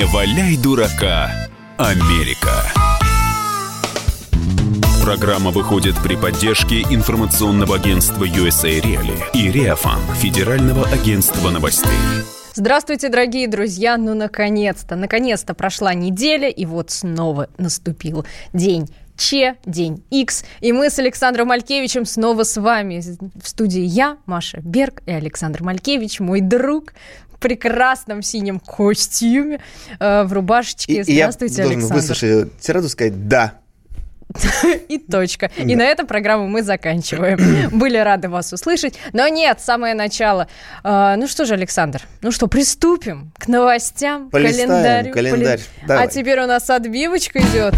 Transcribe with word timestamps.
Не 0.00 0.06
валяй 0.06 0.56
дурака, 0.56 1.30
Америка. 1.76 2.72
Программа 5.02 5.50
выходит 5.50 5.94
при 6.02 6.16
поддержке 6.16 6.80
информационного 6.80 7.76
агентства 7.76 8.24
USA 8.24 8.80
Reali 8.80 9.20
и 9.34 9.50
Реафан 9.50 10.00
Федерального 10.14 10.86
агентства 10.86 11.50
новостей. 11.50 11.90
Здравствуйте, 12.54 13.10
дорогие 13.10 13.46
друзья! 13.46 13.98
Ну, 13.98 14.14
наконец-то, 14.14 14.96
наконец-то 14.96 15.52
прошла 15.52 15.92
неделя, 15.92 16.48
и 16.48 16.64
вот 16.64 16.90
снова 16.90 17.50
наступил 17.58 18.24
день 18.54 18.88
Че, 19.18 19.56
день 19.66 20.02
X. 20.10 20.46
И 20.62 20.72
мы 20.72 20.88
с 20.88 20.98
Александром 20.98 21.48
Малькевичем 21.48 22.06
снова 22.06 22.44
с 22.44 22.58
вами. 22.58 23.02
В 23.38 23.46
студии 23.46 23.82
я, 23.82 24.16
Маша 24.24 24.60
Берг 24.62 25.02
и 25.04 25.10
Александр 25.10 25.62
Малькевич, 25.62 26.20
мой 26.20 26.40
друг, 26.40 26.94
прекрасном 27.40 28.22
синем 28.22 28.60
костюме, 28.60 29.60
э, 29.98 30.22
в 30.24 30.32
рубашечке. 30.32 31.00
И, 31.00 31.02
Здравствуйте, 31.02 31.54
и 31.54 31.56
я 31.58 31.62
должен 31.64 31.80
Александр. 31.80 31.94
выслушать 31.94 32.58
тираду 32.60 32.88
сказать 32.88 33.28
«да». 33.28 33.54
И 34.88 34.98
точка. 34.98 35.50
И 35.56 35.74
на 35.74 35.82
этом 35.82 36.06
программу 36.06 36.46
мы 36.46 36.62
заканчиваем. 36.62 37.70
Были 37.76 37.96
рады 37.96 38.28
вас 38.28 38.52
услышать. 38.52 38.94
Но 39.12 39.26
нет, 39.28 39.60
самое 39.60 39.94
начало. 39.94 40.46
А, 40.84 41.16
ну 41.16 41.26
что 41.26 41.44
же, 41.44 41.54
Александр, 41.54 42.02
ну 42.22 42.30
что, 42.30 42.46
приступим 42.46 43.32
к 43.38 43.48
новостям, 43.48 44.30
календарю. 44.30 45.12
календарь. 45.12 45.60
А 45.88 46.06
теперь 46.06 46.40
у 46.40 46.46
нас 46.46 46.70
отбивочка 46.70 47.40
идет. 47.40 47.74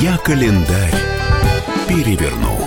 Я 0.00 0.18
календарь 0.18 0.94
переверну. 1.88 2.58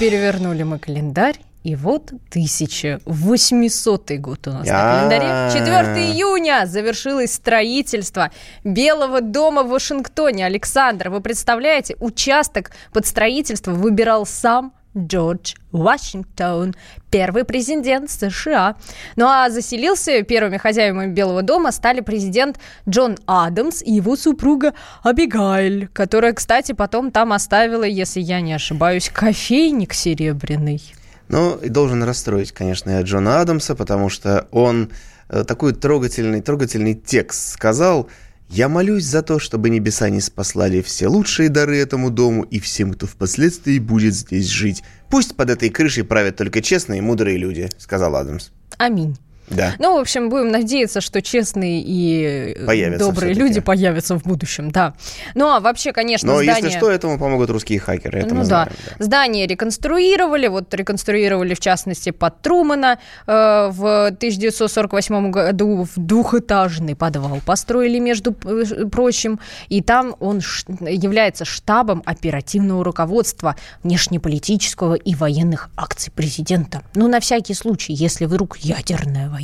Перевернули 0.00 0.62
мы 0.62 0.78
календарь. 0.78 1.36
И 1.66 1.74
вот 1.74 2.12
1800 2.28 4.12
год 4.20 4.46
у 4.46 4.52
нас 4.52 4.68
на 4.68 5.08
календаре. 5.08 5.50
4 5.52 6.12
июня 6.12 6.64
завершилось 6.64 7.34
строительство 7.34 8.30
Белого 8.62 9.20
дома 9.20 9.64
в 9.64 9.70
Вашингтоне. 9.70 10.46
Александр, 10.46 11.08
вы 11.08 11.20
представляете, 11.20 11.96
участок 11.98 12.70
под 12.92 13.04
строительство 13.04 13.72
выбирал 13.72 14.26
сам 14.26 14.74
Джордж 14.96 15.54
Вашингтон, 15.72 16.76
первый 17.10 17.42
президент 17.42 18.12
США. 18.12 18.76
Ну 19.16 19.26
а 19.26 19.50
заселился 19.50 20.22
первыми 20.22 20.58
хозяевами 20.58 21.12
Белого 21.12 21.42
дома 21.42 21.72
стали 21.72 21.98
президент 21.98 22.60
Джон 22.88 23.16
Адамс 23.26 23.82
и 23.82 23.92
его 23.92 24.14
супруга 24.14 24.72
Абигайль, 25.02 25.88
которая, 25.88 26.32
кстати, 26.32 26.70
потом 26.70 27.10
там 27.10 27.32
оставила, 27.32 27.82
если 27.82 28.20
я 28.20 28.40
не 28.40 28.52
ошибаюсь, 28.52 29.10
кофейник 29.12 29.94
серебряный. 29.94 30.80
Ну, 31.28 31.56
и 31.56 31.68
должен 31.68 32.02
расстроить, 32.02 32.52
конечно, 32.52 32.90
я 32.90 33.02
Джона 33.02 33.40
Адамса, 33.40 33.74
потому 33.74 34.08
что 34.08 34.46
он 34.50 34.90
э, 35.28 35.44
такой 35.44 35.72
трогательный, 35.72 36.40
трогательный 36.40 36.94
текст 36.94 37.52
сказал. 37.52 38.08
«Я 38.48 38.68
молюсь 38.68 39.04
за 39.04 39.22
то, 39.22 39.40
чтобы 39.40 39.70
небеса 39.70 40.08
не 40.08 40.20
спаслали 40.20 40.80
все 40.80 41.08
лучшие 41.08 41.48
дары 41.48 41.78
этому 41.78 42.10
дому 42.10 42.42
и 42.42 42.60
всем, 42.60 42.92
кто 42.92 43.06
впоследствии 43.06 43.80
будет 43.80 44.14
здесь 44.14 44.46
жить. 44.46 44.84
Пусть 45.10 45.34
под 45.34 45.50
этой 45.50 45.68
крышей 45.68 46.04
правят 46.04 46.36
только 46.36 46.62
честные 46.62 46.98
и 46.98 47.02
мудрые 47.02 47.38
люди»,— 47.38 47.68
сказал 47.78 48.14
Адамс. 48.14 48.50
Аминь. 48.78 49.16
Да. 49.48 49.74
Ну, 49.78 49.96
в 49.96 50.00
общем, 50.00 50.28
будем 50.28 50.50
надеяться, 50.50 51.00
что 51.00 51.22
честные 51.22 51.80
и 51.82 52.54
э, 52.56 52.66
Появятся 52.66 53.06
добрые 53.06 53.32
всё-таки. 53.34 53.48
люди 53.48 53.60
появятся 53.60 54.18
в 54.18 54.22
будущем, 54.24 54.70
да. 54.70 54.94
Ну, 55.34 55.46
а 55.48 55.60
вообще, 55.60 55.92
конечно, 55.92 56.28
Но 56.32 56.42
здание... 56.42 56.64
если 56.64 56.78
что, 56.78 56.90
этому 56.90 57.18
помогут 57.18 57.50
русские 57.50 57.78
хакеры, 57.78 58.20
это 58.20 58.34
ну 58.34 58.40
да. 58.40 58.44
знаем. 58.44 58.68
да. 58.98 59.04
Здание 59.04 59.46
реконструировали, 59.46 60.48
вот 60.48 60.72
реконструировали 60.74 61.54
в 61.54 61.60
частности 61.60 62.10
под 62.10 62.40
Трумана 62.42 62.98
э, 63.26 63.68
в 63.72 64.06
1948 64.06 65.30
году 65.30 65.84
в 65.84 65.92
двухэтажный 65.96 66.94
подвал 66.96 67.40
построили, 67.44 67.98
между 67.98 68.34
э, 68.44 68.86
прочим, 68.90 69.38
и 69.68 69.80
там 69.82 70.16
он 70.20 70.40
ш- 70.40 70.64
является 70.80 71.44
штабом 71.44 72.02
оперативного 72.04 72.84
руководства 72.84 73.56
внешнеполитического 73.82 74.94
и 74.94 75.14
военных 75.14 75.70
акций 75.76 76.10
президента. 76.12 76.82
Ну, 76.94 77.08
на 77.08 77.20
всякий 77.20 77.54
случай, 77.54 77.92
если 77.92 78.26
вдруг 78.26 78.56
ядерная 78.58 79.28
война. 79.28 79.35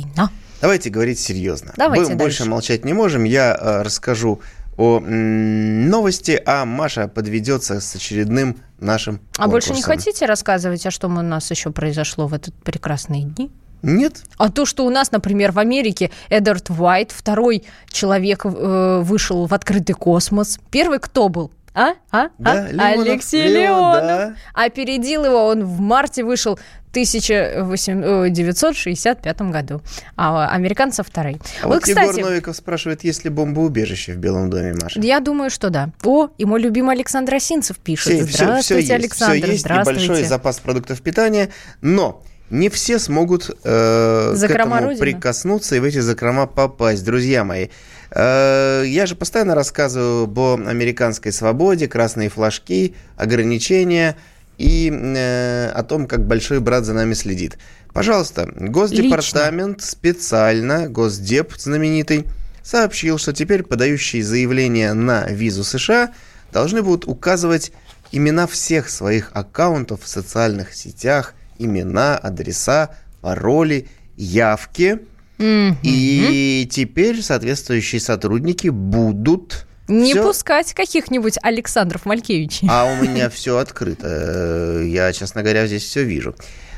Давайте 0.61 0.89
говорить 0.89 1.19
серьезно. 1.19 1.73
Давайте 1.75 2.11
Мы 2.11 2.15
больше 2.15 2.39
дальше. 2.39 2.49
молчать 2.49 2.85
не 2.85 2.93
можем. 2.93 3.25
Я 3.25 3.57
э, 3.59 3.81
расскажу 3.81 4.39
о 4.77 4.99
новости, 4.99 6.41
а 6.45 6.65
Маша 6.65 7.07
подведется 7.07 7.79
с 7.79 7.95
очередным 7.95 8.57
нашим 8.79 9.19
А 9.37 9.47
больше 9.47 9.73
не 9.73 9.81
хотите 9.81 10.25
рассказывать, 10.25 10.85
а 10.85 10.91
что 10.91 11.07
у 11.07 11.11
нас 11.11 11.51
еще 11.51 11.71
произошло 11.71 12.27
в 12.27 12.33
этот 12.33 12.55
прекрасные 12.55 13.23
дни? 13.23 13.51
Нет? 13.81 14.23
А 14.37 14.49
то, 14.49 14.65
что 14.65 14.85
у 14.85 14.89
нас, 14.89 15.11
например, 15.11 15.51
в 15.51 15.59
Америке 15.59 16.09
Эдвард 16.29 16.69
Уайт, 16.69 17.11
второй 17.11 17.63
человек, 17.91 18.45
э, 18.45 19.01
вышел 19.03 19.45
в 19.45 19.53
открытый 19.53 19.93
космос. 19.93 20.59
Первый 20.71 20.99
кто 20.99 21.27
был? 21.27 21.51
А? 21.73 21.93
А? 22.11 22.29
Да, 22.37 22.51
а? 22.51 22.67
Леонов, 22.71 23.07
Алексей 23.07 23.47
Леон, 23.47 23.55
Леонов. 23.55 24.01
да. 24.01 24.35
Опередил 24.53 25.25
его, 25.25 25.47
он 25.47 25.65
в 25.65 25.79
марте 25.79 26.23
вышел 26.23 26.55
в 26.55 26.59
1965 26.91 29.41
году. 29.41 29.81
А 30.15 30.47
американцев 30.49 31.07
второй. 31.07 31.39
А 31.61 31.67
вот, 31.67 31.75
вот 31.75 31.83
кстати, 31.83 32.17
Егор 32.19 32.29
Новиков 32.29 32.55
спрашивает, 32.55 33.03
есть 33.03 33.23
ли 33.23 33.31
бомбоубежище 33.31 34.13
в 34.13 34.17
Белом 34.17 34.49
доме, 34.51 34.75
Маша? 34.79 34.99
я 35.01 35.19
думаю, 35.19 35.49
что 35.49 35.69
да. 35.71 35.89
О, 36.03 36.27
и 36.37 36.45
мой 36.45 36.61
любимый 36.61 36.95
Александр 36.95 37.33
Осинцев 37.35 37.77
пишет. 37.77 38.13
Все, 38.13 38.25
все, 38.25 38.43
Здравствуйте, 38.45 38.81
есть, 38.81 38.91
Александр. 38.91 39.43
все 39.43 39.51
есть, 39.51 39.65
небольшой 39.67 40.23
запас 40.23 40.59
продуктов 40.59 41.01
питания, 41.01 41.49
но 41.81 42.21
не 42.51 42.69
все 42.69 42.99
смогут 42.99 43.49
э, 43.63 44.35
к 44.39 44.43
этому 44.43 44.75
Родины. 44.77 44.99
прикоснуться 44.99 45.75
и 45.75 45.79
в 45.79 45.83
эти 45.85 45.97
закрома 45.99 46.45
попасть, 46.45 47.03
друзья 47.03 47.43
мои. 47.43 47.69
Э, 48.15 48.83
я 48.85 49.05
же 49.05 49.15
постоянно 49.15 49.55
рассказываю 49.55 50.25
об 50.25 50.39
американской 50.39 51.31
свободе, 51.31 51.87
красные 51.87 52.29
флажки, 52.29 52.95
ограничения 53.17 54.15
и 54.57 54.91
э, 54.91 55.71
о 55.73 55.83
том, 55.83 56.07
как 56.07 56.27
большой 56.27 56.59
брат 56.59 56.85
за 56.85 56.93
нами 56.93 57.13
следит. 57.13 57.57
Пожалуйста, 57.91 58.47
Госдепартамент 58.55 59.81
специально, 59.81 60.87
Госдеп 60.89 61.53
знаменитый, 61.57 62.25
сообщил, 62.61 63.17
что 63.17 63.33
теперь 63.33 63.63
подающие 63.63 64.23
заявления 64.23 64.93
на 64.93 65.25
визу 65.25 65.63
США 65.63 66.13
должны 66.51 66.81
будут 66.81 67.07
указывать 67.07 67.71
имена 68.11 68.45
всех 68.45 68.89
своих 68.89 69.31
аккаунтов 69.33 70.03
в 70.03 70.07
социальных 70.07 70.75
сетях, 70.75 71.33
имена, 71.57 72.15
адреса, 72.15 72.95
пароли, 73.21 73.87
явки. 74.15 74.99
И 75.83 76.67
теперь 76.71 77.21
соответствующие 77.21 77.99
сотрудники 78.01 78.69
будут... 78.69 79.65
Не 79.89 80.13
всё- 80.13 80.23
пускать 80.27 80.73
каких-нибудь 80.73 81.37
Александров 81.41 82.05
Малькевичей. 82.05 82.67
а 82.71 82.85
у 82.85 83.03
меня 83.03 83.29
все 83.29 83.57
открыто. 83.57 84.81
Я, 84.85 85.11
честно 85.11 85.41
говоря, 85.43 85.67
здесь 85.67 85.83
все 85.83 86.03
вижу. 86.03 86.35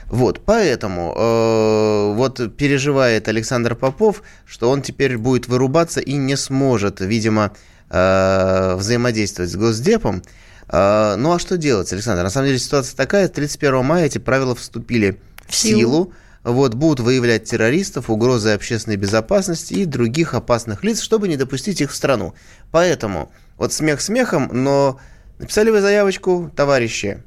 Вот, 0.07 0.41
поэтому 0.45 1.13
э, 1.17 2.13
вот 2.15 2.55
переживает 2.57 3.27
Александр 3.27 3.75
Попов, 3.75 4.21
что 4.45 4.69
он 4.69 4.81
теперь 4.81 5.17
будет 5.17 5.47
вырубаться 5.47 5.99
и 5.99 6.13
не 6.13 6.35
сможет, 6.35 6.99
видимо, 7.01 7.51
э, 7.89 8.75
взаимодействовать 8.75 9.51
с 9.51 9.55
Госдепом. 9.55 10.21
Э, 10.69 11.15
ну 11.17 11.33
а 11.33 11.39
что 11.39 11.57
делать, 11.57 11.91
Александр? 11.93 12.23
На 12.23 12.29
самом 12.29 12.47
деле 12.47 12.59
ситуация 12.59 12.95
такая, 12.95 13.27
31 13.27 13.83
мая 13.83 14.05
эти 14.05 14.17
правила 14.19 14.53
вступили 14.55 15.19
в 15.47 15.51
В 15.51 15.55
силу. 15.55 15.79
силу. 15.79 16.13
Вот, 16.45 16.75
будут 16.75 16.99
выявлять 16.99 17.45
террористов, 17.45 18.11
угрозы 18.11 18.51
общественной 18.51 18.97
безопасности 18.97 19.73
и 19.73 19.85
других 19.85 20.35
опасных 20.35 20.83
лиц, 20.83 21.01
чтобы 21.01 21.27
не 21.27 21.37
допустить 21.37 21.81
их 21.81 21.91
в 21.91 21.95
страну. 21.95 22.35
Поэтому, 22.69 23.31
вот 23.57 23.73
смех 23.73 23.99
смехом, 23.99 24.51
но 24.53 24.99
написали 25.39 25.71
вы 25.71 25.81
заявочку, 25.81 26.51
товарищи, 26.55 27.23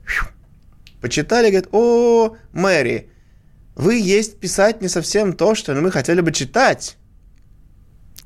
почитали, 1.01 1.49
говорят, 1.49 1.69
о, 1.73 2.37
Мэри, 2.53 3.11
вы 3.75 3.97
есть 3.97 4.39
писать 4.39 4.81
не 4.83 4.89
совсем 4.89 5.33
то, 5.33 5.57
что 5.57 5.75
мы 5.75 5.91
хотели 5.91 6.21
бы 6.21 6.31
читать. 6.31 6.97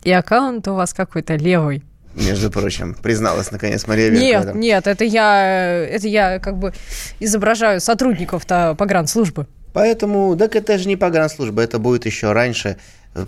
И 0.04 0.12
аккаунт 0.12 0.68
у 0.68 0.74
вас 0.74 0.92
какой-то 0.92 1.36
левый. 1.36 1.82
Между 2.14 2.50
прочим, 2.50 2.92
призналась 3.02 3.50
наконец 3.50 3.86
Мария 3.86 4.10
Верка 4.10 4.24
Нет, 4.26 4.54
нет, 4.54 4.86
это 4.86 5.04
я, 5.04 5.86
это 5.88 6.06
я 6.06 6.38
как 6.38 6.58
бы 6.58 6.74
изображаю 7.18 7.80
сотрудников-то 7.80 8.74
погранслужбы. 8.78 9.46
Поэтому, 9.72 10.36
так 10.36 10.56
это 10.56 10.78
же 10.78 10.88
не 10.88 10.96
погранслужба, 10.96 11.62
это 11.62 11.78
будет 11.78 12.06
еще 12.06 12.32
раньше, 12.32 12.76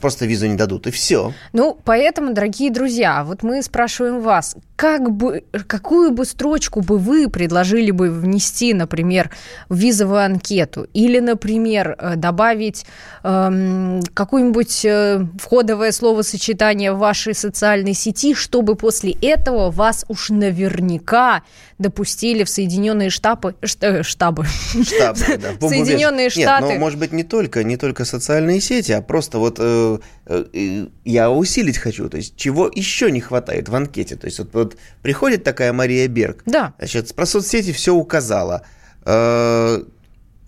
просто 0.01 0.27
визу 0.27 0.47
не 0.47 0.57
дадут, 0.57 0.87
и 0.87 0.91
все. 0.91 1.33
Ну, 1.53 1.79
поэтому, 1.85 2.33
дорогие 2.33 2.71
друзья, 2.71 3.23
вот 3.25 3.43
мы 3.43 3.63
спрашиваем 3.63 4.21
вас, 4.21 4.57
как 4.77 5.11
бы, 5.11 5.45
какую 5.67 6.11
бы 6.11 6.25
строчку 6.25 6.81
бы 6.81 6.99
вы 6.99 7.29
предложили 7.29 7.91
бы 7.91 8.11
внести, 8.11 8.75
например, 8.75 9.31
в 9.69 9.77
визовую 9.77 10.25
анкету? 10.25 10.87
Или, 10.95 11.21
например, 11.21 11.97
э, 11.99 12.17
добавить 12.17 12.87
эм, 13.23 14.01
какое-нибудь 14.15 14.85
э, 14.85 15.27
входовое 15.39 15.93
словосочетание 15.93 16.93
в 16.93 16.99
вашей 16.99 17.35
социальной 17.35 17.95
сети, 17.95 18.35
чтобы 18.35 18.75
после 18.75 19.13
этого 19.21 19.71
вас 19.71 20.05
уж 20.09 20.31
наверняка 20.31 21.43
допустили 21.85 22.45
в 22.45 22.49
Соединенные 22.49 23.11
Штабы, 23.11 23.55
э, 23.61 24.03
штабы, 24.03 24.47
штабы 24.47 24.47
да, 25.39 25.69
Соединенные 25.69 26.31
Штаты. 26.31 26.65
Нет, 26.65 26.75
ну, 26.75 26.81
может 26.81 26.99
быть, 26.99 27.13
не 27.13 27.25
только, 27.25 27.63
не 27.63 27.77
только 27.77 28.07
социальные 28.07 28.61
сети, 28.61 28.93
а 28.93 29.03
просто 29.03 29.39
вот 29.39 29.59
э, 29.61 29.99
э, 30.27 30.87
я 31.05 31.31
усилить 31.31 31.77
хочу, 31.77 32.09
то 32.09 32.17
есть 32.17 32.37
чего 32.37 32.71
еще 32.75 33.11
не 33.11 33.21
хватает 33.21 33.69
в 33.69 33.75
анкете. 33.75 34.17
То 34.17 34.27
есть 34.27 34.39
вот, 34.39 34.55
вот 34.55 34.77
приходит 35.03 35.45
такая 35.45 35.75
Мария 35.75 36.09
Берг, 36.09 36.43
да. 36.47 36.73
значит, 36.79 37.15
про 37.15 37.27
соцсети 37.27 37.73
все 37.73 37.95
указала. 37.95 38.63
Э, 39.05 39.83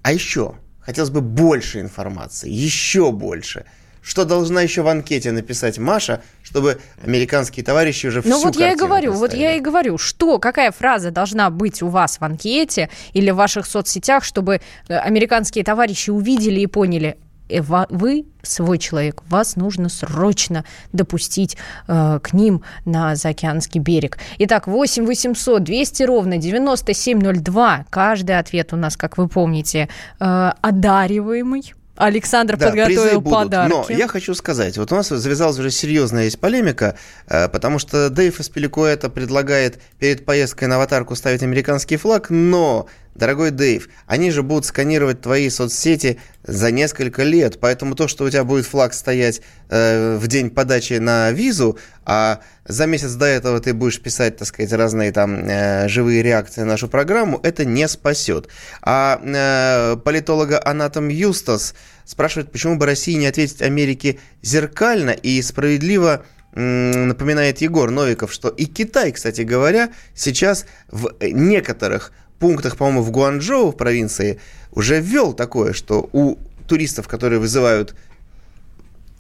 а 0.03 0.13
еще 0.13 0.55
хотелось 0.81 1.11
бы 1.11 1.21
больше 1.21 1.81
информации, 1.81 2.51
еще 2.51 3.13
больше. 3.13 3.67
Что 4.07 4.25
должна 4.25 4.63
еще 4.63 4.83
в 4.83 4.89
анкете 4.89 5.33
написать 5.33 5.79
Маша, 5.79 6.23
чтобы 6.45 6.79
американские 7.05 7.65
товарищи 7.65 8.07
уже 8.07 8.23
Ну 8.25 8.41
вот 8.41 8.55
я 8.55 8.71
и 8.71 8.77
говорю, 8.77 9.11
поставили? 9.11 9.33
вот 9.33 9.35
я 9.35 9.57
и 9.57 9.61
говорю, 9.61 9.99
что, 9.99 10.39
какая 10.39 10.71
фраза 10.71 11.11
должна 11.11 11.51
быть 11.51 11.83
у 11.83 11.89
вас 11.89 12.19
в 12.19 12.23
анкете 12.23 12.89
или 13.15 13.33
в 13.33 13.35
ваших 13.35 13.67
соцсетях, 13.67 14.23
чтобы 14.23 14.61
э, 14.87 14.95
американские 14.95 15.65
товарищи 15.65 16.11
увидели 16.11 16.61
и 16.61 16.69
поняли, 16.69 17.17
э, 17.49 17.61
вы 17.61 18.27
свой 18.45 18.79
человек, 18.79 19.25
вас 19.29 19.57
нужно 19.57 19.89
срочно 19.89 20.65
допустить 20.93 21.57
э, 21.89 22.21
к 22.23 22.33
ним 22.33 22.63
на 22.85 23.17
заокеанский 23.17 23.81
берег. 23.81 24.19
Итак, 24.39 24.69
8 24.69 25.05
800 25.05 25.65
200 25.65 26.05
ровно 26.05 26.37
9702. 26.37 27.87
Каждый 27.91 28.39
ответ 28.39 28.73
у 28.73 28.77
нас, 28.77 28.97
как 28.97 29.19
вы 29.19 29.27
помните, 29.27 29.89
э, 30.21 30.53
одариваемый 30.61 31.75
Александр 31.97 32.57
да, 32.57 32.69
подготовил 32.69 33.23
подарки. 33.23 33.73
Но 33.73 33.87
я 33.89 34.07
хочу 34.09 34.35
сказать, 34.35 34.77
вот 34.79 34.93
у 34.93 34.95
нас 34.95 35.09
завязалась 35.09 35.59
уже 35.59 35.71
серьезная 35.71 36.25
есть 36.25 36.39
полемика, 36.39 36.97
э, 37.27 37.49
потому 37.49 37.79
что 37.79 38.11
Дэйв 38.11 38.41
это 38.87 39.09
предлагает 39.11 39.81
перед 39.99 40.25
поездкой 40.25 40.69
на 40.69 40.77
аватарку 40.77 41.17
ставить 41.17 41.43
американский 41.43 41.97
флаг, 41.97 42.31
но, 42.31 42.87
дорогой 43.17 43.51
Дэйв, 43.51 43.89
они 44.07 44.31
же 44.31 44.43
будут 44.43 44.67
сканировать 44.67 45.21
твои 45.21 45.49
соцсети 45.51 46.19
за 46.43 46.71
несколько 46.71 47.23
лет, 47.23 47.59
поэтому 47.61 47.95
то, 47.95 48.09
что 48.09 48.25
у 48.25 48.31
тебя 48.31 48.45
будет 48.45 48.67
флаг 48.67 48.95
стоять 48.95 49.43
э, 49.69 50.17
в 50.17 50.27
день 50.29 50.51
подачи 50.51 50.95
на 50.95 51.31
визу, 51.33 51.79
а 52.05 52.41
за 52.65 52.87
месяц 52.87 53.13
до 53.15 53.27
этого 53.27 53.61
ты 53.61 53.75
будешь 53.75 54.01
писать, 54.01 54.37
так 54.37 54.47
сказать, 54.47 54.73
разные 54.73 55.13
там 55.13 55.35
э, 55.35 55.89
живые 55.89 56.23
реакции 56.23 56.61
на 56.61 56.69
нашу 56.69 56.89
программу, 56.89 57.41
это 57.43 57.65
не 57.65 57.89
спасет. 57.89 58.49
А 58.83 59.21
э, 59.23 59.97
политолога 59.97 60.61
Анатом 60.65 61.09
Юстас 61.09 61.75
спрашивает, 62.05 62.53
почему 62.53 62.77
бы 62.77 62.87
России 62.87 63.15
не 63.15 63.27
ответить 63.27 63.63
Америке 63.63 64.19
зеркально 64.43 65.11
и 65.11 65.43
справедливо 65.43 66.25
напоминает 66.57 67.61
Егор 67.61 67.91
Новиков, 67.91 68.33
что 68.33 68.49
и 68.49 68.65
Китай, 68.65 69.13
кстати 69.13 69.43
говоря, 69.43 69.91
сейчас 70.15 70.65
в 70.89 71.13
некоторых 71.21 72.13
пунктах, 72.39 72.77
по-моему, 72.77 73.03
в 73.03 73.11
Гуанчжоу, 73.11 73.71
в 73.71 73.77
провинции, 73.77 74.41
уже 74.73 75.01
ввел 75.01 75.33
такое, 75.33 75.73
что 75.73 76.09
у 76.13 76.37
туристов, 76.67 77.09
которые 77.09 77.39
вызывают 77.39 77.95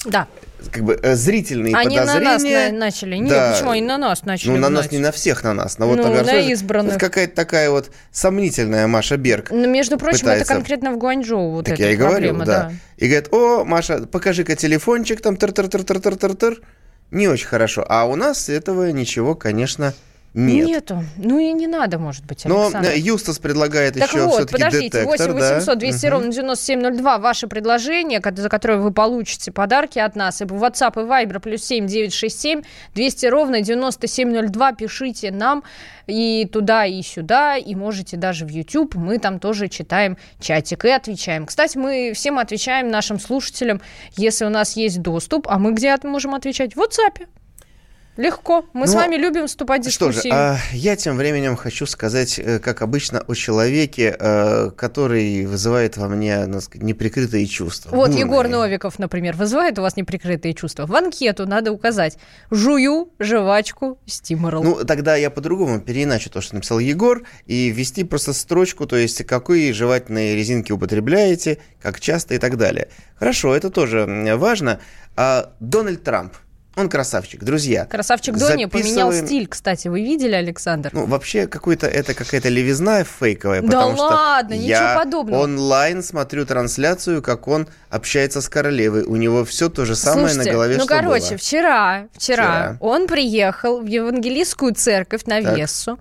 да. 0.06 0.28
как 0.70 0.84
бы 0.84 0.98
э, 1.02 1.14
зрительные 1.14 1.74
они 1.74 1.96
подозрения. 1.96 2.28
Они 2.28 2.72
на 2.72 2.72
нас 2.72 2.94
начали. 2.94 3.16
Нет, 3.16 3.28
да. 3.30 3.52
почему 3.52 3.70
они 3.70 3.82
на 3.82 3.98
нас 3.98 4.24
начали? 4.24 4.50
Ну, 4.50 4.56
на 4.58 4.68
нас 4.68 4.92
не 4.92 4.98
на 4.98 5.12
всех 5.12 5.42
на 5.42 5.54
нас. 5.54 5.78
Но 5.78 5.88
вот, 5.88 5.96
ну, 5.96 6.02
например, 6.04 6.26
на 6.26 6.52
избранных. 6.52 6.92
Вот 6.94 7.00
какая-то 7.00 7.34
такая 7.34 7.70
вот 7.70 7.90
сомнительная 8.12 8.86
Маша 8.86 9.16
Берг. 9.16 9.50
Ну, 9.50 9.68
между 9.68 9.98
прочим, 9.98 10.20
пытается... 10.20 10.44
это 10.44 10.54
конкретно 10.54 10.92
в 10.92 10.98
Гуанчжоу 10.98 11.50
вот 11.50 11.64
так 11.64 11.74
эта 11.74 11.84
я 11.84 11.90
и 11.92 11.96
проблема, 11.96 12.44
говорю, 12.44 12.46
да. 12.46 12.68
да. 12.68 12.72
И 12.98 13.08
говорит, 13.08 13.32
о, 13.32 13.64
Маша, 13.64 14.06
покажи-ка 14.06 14.54
телефончик, 14.54 15.20
там 15.20 15.36
тыр-тыр-тыр-тыр-тыр-тыр. 15.36 16.60
Не 17.10 17.28
очень 17.28 17.46
хорошо. 17.46 17.84
А 17.88 18.04
у 18.04 18.16
нас 18.16 18.48
этого 18.48 18.90
ничего, 18.90 19.34
конечно, 19.34 19.86
нет. 19.86 19.96
Нету. 20.36 21.02
Ну 21.16 21.38
и 21.38 21.50
не 21.52 21.66
надо, 21.66 21.98
может 21.98 22.26
быть, 22.26 22.44
Александр. 22.44 22.90
Но 22.90 22.94
Юстас 22.94 23.38
предлагает 23.38 23.94
так 23.94 24.08
еще 24.08 24.24
вот, 24.24 24.34
все-таки 24.34 24.52
подождите, 24.52 25.04
детектор. 25.04 25.32
8 25.32 25.54
800 25.54 25.78
200 25.78 26.02
да? 26.02 26.10
ровно 26.10 26.30
9702. 26.30 27.18
Ваше 27.18 27.46
предложение, 27.46 28.20
за 28.22 28.48
которое 28.50 28.78
вы 28.78 28.92
получите 28.92 29.50
подарки 29.50 29.98
от 29.98 30.14
нас. 30.14 30.42
И 30.42 30.44
в 30.44 30.52
WhatsApp 30.52 30.92
и 31.02 31.06
Viber 31.06 31.40
плюс 31.40 31.64
7 31.64 31.86
967 31.86 32.62
200 32.94 33.26
ровно 33.26 33.62
9702. 33.62 34.72
Пишите 34.72 35.30
нам 35.30 35.64
и 36.06 36.46
туда, 36.52 36.84
и 36.84 37.00
сюда. 37.00 37.56
И 37.56 37.74
можете 37.74 38.18
даже 38.18 38.44
в 38.44 38.50
YouTube. 38.50 38.94
Мы 38.94 39.18
там 39.18 39.40
тоже 39.40 39.68
читаем 39.68 40.18
чатик 40.38 40.84
и 40.84 40.90
отвечаем. 40.90 41.46
Кстати, 41.46 41.78
мы 41.78 42.12
всем 42.14 42.38
отвечаем 42.38 42.88
нашим 42.88 43.18
слушателям, 43.18 43.80
если 44.18 44.44
у 44.44 44.50
нас 44.50 44.76
есть 44.76 45.00
доступ. 45.00 45.48
А 45.48 45.58
мы 45.58 45.72
где 45.72 45.96
можем 46.02 46.34
отвечать? 46.34 46.76
В 46.76 46.78
WhatsApp. 46.78 47.26
Легко. 48.16 48.64
Мы 48.72 48.86
ну, 48.86 48.86
с 48.86 48.94
вами 48.94 49.16
любим 49.16 49.46
вступать 49.46 49.82
в 49.82 49.84
дискуссии. 49.84 50.20
Что 50.20 50.28
же, 50.28 50.34
а 50.34 50.58
я 50.72 50.96
тем 50.96 51.16
временем 51.16 51.54
хочу 51.56 51.84
сказать, 51.84 52.38
э, 52.38 52.58
как 52.58 52.80
обычно, 52.80 53.20
о 53.20 53.34
человеке, 53.34 54.16
э, 54.18 54.70
который 54.70 55.44
вызывает 55.44 55.98
во 55.98 56.08
мне 56.08 56.46
ну, 56.46 56.60
сказать, 56.60 56.82
неприкрытые 56.82 57.46
чувства. 57.46 57.90
Вот 57.90 58.08
бурные. 58.08 58.20
Егор 58.20 58.48
Новиков, 58.48 58.98
например, 58.98 59.36
вызывает 59.36 59.78
у 59.78 59.82
вас 59.82 59.96
неприкрытые 59.96 60.54
чувства. 60.54 60.86
В 60.86 60.96
анкету 60.96 61.46
надо 61.46 61.72
указать 61.72 62.16
«жую 62.50 63.10
жвачку 63.18 63.98
стиморал». 64.06 64.62
Ну, 64.62 64.84
тогда 64.84 65.16
я 65.16 65.28
по-другому 65.28 65.80
переиначу 65.80 66.30
то, 66.30 66.40
что 66.40 66.54
написал 66.54 66.78
Егор, 66.78 67.22
и 67.44 67.68
ввести 67.68 68.04
просто 68.04 68.32
строчку, 68.32 68.86
то 68.86 68.96
есть 68.96 69.26
какие 69.26 69.72
жевательные 69.72 70.34
резинки 70.34 70.72
употребляете, 70.72 71.58
как 71.82 72.00
часто 72.00 72.34
и 72.34 72.38
так 72.38 72.56
далее. 72.56 72.88
Хорошо, 73.16 73.54
это 73.54 73.68
тоже 73.68 74.06
важно. 74.36 74.80
А 75.16 75.52
Дональд 75.60 76.02
Трамп– 76.02 76.34
он 76.76 76.90
красавчик, 76.90 77.42
друзья. 77.42 77.86
Красавчик 77.86 78.36
Дони 78.36 78.66
поменял 78.66 79.12
стиль, 79.12 79.48
кстати, 79.48 79.88
вы 79.88 80.02
видели, 80.02 80.34
Александр? 80.34 80.90
Ну, 80.92 81.06
вообще, 81.06 81.46
какой-то 81.46 81.86
это 81.86 82.12
какая-то 82.12 82.50
левизна 82.50 83.02
фейковая, 83.02 83.62
да 83.62 83.66
потому 83.66 83.96
ладно, 83.96 84.54
что 84.54 84.62
ничего 84.62 84.78
я 84.78 84.98
подобного. 84.98 85.42
онлайн 85.42 86.02
смотрю 86.02 86.44
трансляцию, 86.44 87.22
как 87.22 87.48
он 87.48 87.66
общается 87.88 88.42
с 88.42 88.48
королевой. 88.50 89.04
У 89.04 89.16
него 89.16 89.44
все 89.46 89.70
то 89.70 89.86
же 89.86 89.96
самое 89.96 90.28
Слушайте, 90.28 90.50
на 90.50 90.54
голове, 90.54 90.74
ну, 90.76 90.84
что 90.84 90.94
короче, 90.94 91.28
было. 91.28 91.38
Вчера, 91.38 92.08
вчера, 92.12 92.44
вчера 92.44 92.76
он 92.80 93.06
приехал 93.06 93.80
в 93.80 93.86
евангелийскую 93.86 94.74
церковь 94.74 95.24
на 95.24 95.42
так. 95.42 95.56
Вессу. 95.56 95.98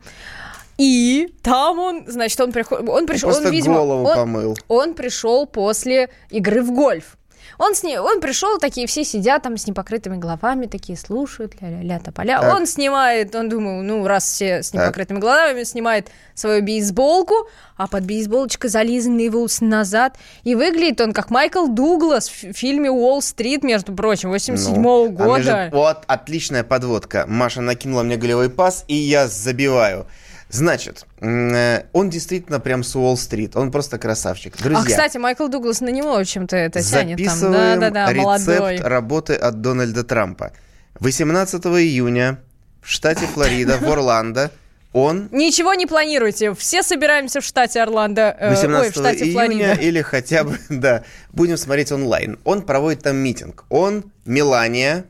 И 0.78 1.30
там 1.42 1.80
он, 1.80 2.04
значит, 2.08 2.40
он, 2.42 2.52
приход... 2.52 2.88
он 2.88 3.08
пришел, 3.08 3.30
он, 3.30 3.46
он, 3.46 3.52
видимо, 3.52 3.76
голову 3.76 4.08
он, 4.08 4.16
помыл. 4.16 4.58
он 4.68 4.94
пришел 4.94 5.46
после 5.46 6.10
игры 6.30 6.62
в 6.62 6.74
гольф. 6.74 7.18
Он, 7.58 7.76
с 7.76 7.84
ней, 7.84 7.98
он 7.98 8.20
пришел, 8.22 8.58
такие 8.58 8.88
все 8.88 9.04
сидят 9.04 9.44
там 9.44 9.58
с 9.58 9.68
непокрытыми 9.68 10.18
головами, 10.18 10.66
такие 10.66 10.98
слушают, 10.98 11.54
ля-ля-ля, 11.62 12.00
тополя. 12.00 12.40
Так. 12.40 12.56
Он 12.56 12.66
снимает, 12.66 13.34
он 13.36 13.50
думал, 13.50 13.82
ну, 13.82 14.06
раз 14.08 14.26
все 14.26 14.64
с 14.64 14.74
непокрытыми 14.74 15.18
так. 15.18 15.24
головами, 15.24 15.64
снимает 15.64 16.10
свою 16.34 16.62
бейсболку, 16.62 17.48
а 17.78 17.88
под 17.88 18.04
бейсболочкой 18.06 18.70
зализанные 18.70 19.30
волосы 19.30 19.66
назад. 19.66 20.18
И 20.44 20.56
выглядит 20.56 21.02
он 21.02 21.14
как 21.14 21.30
Майкл 21.30 21.68
Дуглас 21.68 22.30
в 22.30 22.54
фильме 22.54 22.90
«Уолл-стрит», 22.90 23.64
между 23.64 23.94
прочим, 23.94 24.30
87 24.30 24.76
-го 24.76 24.82
ну, 24.82 25.10
года. 25.10 25.66
А 25.66 25.76
вот, 25.76 26.04
отличная 26.08 26.64
подводка. 26.64 27.26
Маша 27.28 27.62
накинула 27.62 28.04
мне 28.04 28.18
голевой 28.18 28.50
пас, 28.50 28.86
и 28.88 28.96
я 28.96 29.28
забиваю. 29.28 30.08
Значит, 30.56 31.06
э, 31.20 31.84
он 31.92 32.10
действительно 32.10 32.60
прям 32.60 32.84
с 32.84 32.96
Уолл-стрит. 32.96 33.56
Он 33.56 33.72
просто 33.72 33.98
красавчик. 33.98 34.56
Друзья, 34.58 34.82
а, 34.82 34.86
кстати, 34.86 35.18
Майкл 35.18 35.48
Дуглас 35.48 35.82
на 35.82 35.90
него 35.90 36.24
чем-то 36.24 36.56
это 36.56 36.82
тянет. 36.82 37.24
Там. 37.24 37.52
Да, 37.52 37.76
да, 37.76 37.90
да, 37.90 38.14
рецепт 38.14 38.48
молодой. 38.48 38.78
работы 38.78 39.34
от 39.36 39.62
Дональда 39.62 40.04
Трампа. 40.04 40.54
18 41.00 41.66
июня 41.66 42.40
в 42.82 42.90
штате 42.90 43.26
Флорида, 43.26 43.78
в 43.80 43.92
Орландо, 43.92 44.52
он... 44.94 45.28
Ничего 45.34 45.74
не 45.74 45.88
планируйте. 45.88 46.54
Все 46.54 46.82
собираемся 46.82 47.42
в 47.42 47.44
штате 47.44 47.82
Орландо. 47.82 48.38
18 48.40 48.86
ой, 48.86 48.92
в 48.92 48.96
штате 48.96 49.26
июня 49.26 49.34
Флорида. 49.34 49.82
или 49.82 50.02
хотя 50.02 50.46
бы, 50.46 50.58
да, 50.70 51.04
будем 51.34 51.58
смотреть 51.58 51.92
онлайн. 51.92 52.40
Он 52.46 52.62
проводит 52.62 53.04
там 53.04 53.18
митинг. 53.18 53.66
Он, 53.70 54.06
Мелания, 54.24 55.04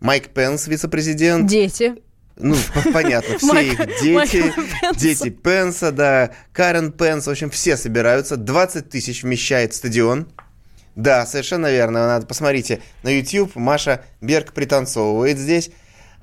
Майк 0.00 0.28
Пенс, 0.28 0.66
вице-президент. 0.66 1.46
Дети. 1.46 1.96
Ну, 2.38 2.54
понятно, 2.92 3.38
все 3.38 3.60
их 3.60 3.78
дети, 4.00 4.54
дети 4.96 5.30
Пенса, 5.30 5.90
да, 5.90 6.30
Карен 6.52 6.92
Пенс, 6.92 7.26
в 7.26 7.30
общем, 7.30 7.50
все 7.50 7.76
собираются. 7.76 8.36
20 8.36 8.88
тысяч 8.88 9.22
вмещает 9.22 9.74
стадион. 9.74 10.28
Да, 10.94 11.26
совершенно 11.26 11.70
верно. 11.70 12.06
Надо, 12.06 12.26
посмотрите, 12.26 12.80
на 13.02 13.08
YouTube 13.08 13.54
Маша 13.56 14.02
Берг 14.20 14.52
пританцовывает 14.52 15.38
здесь. 15.38 15.70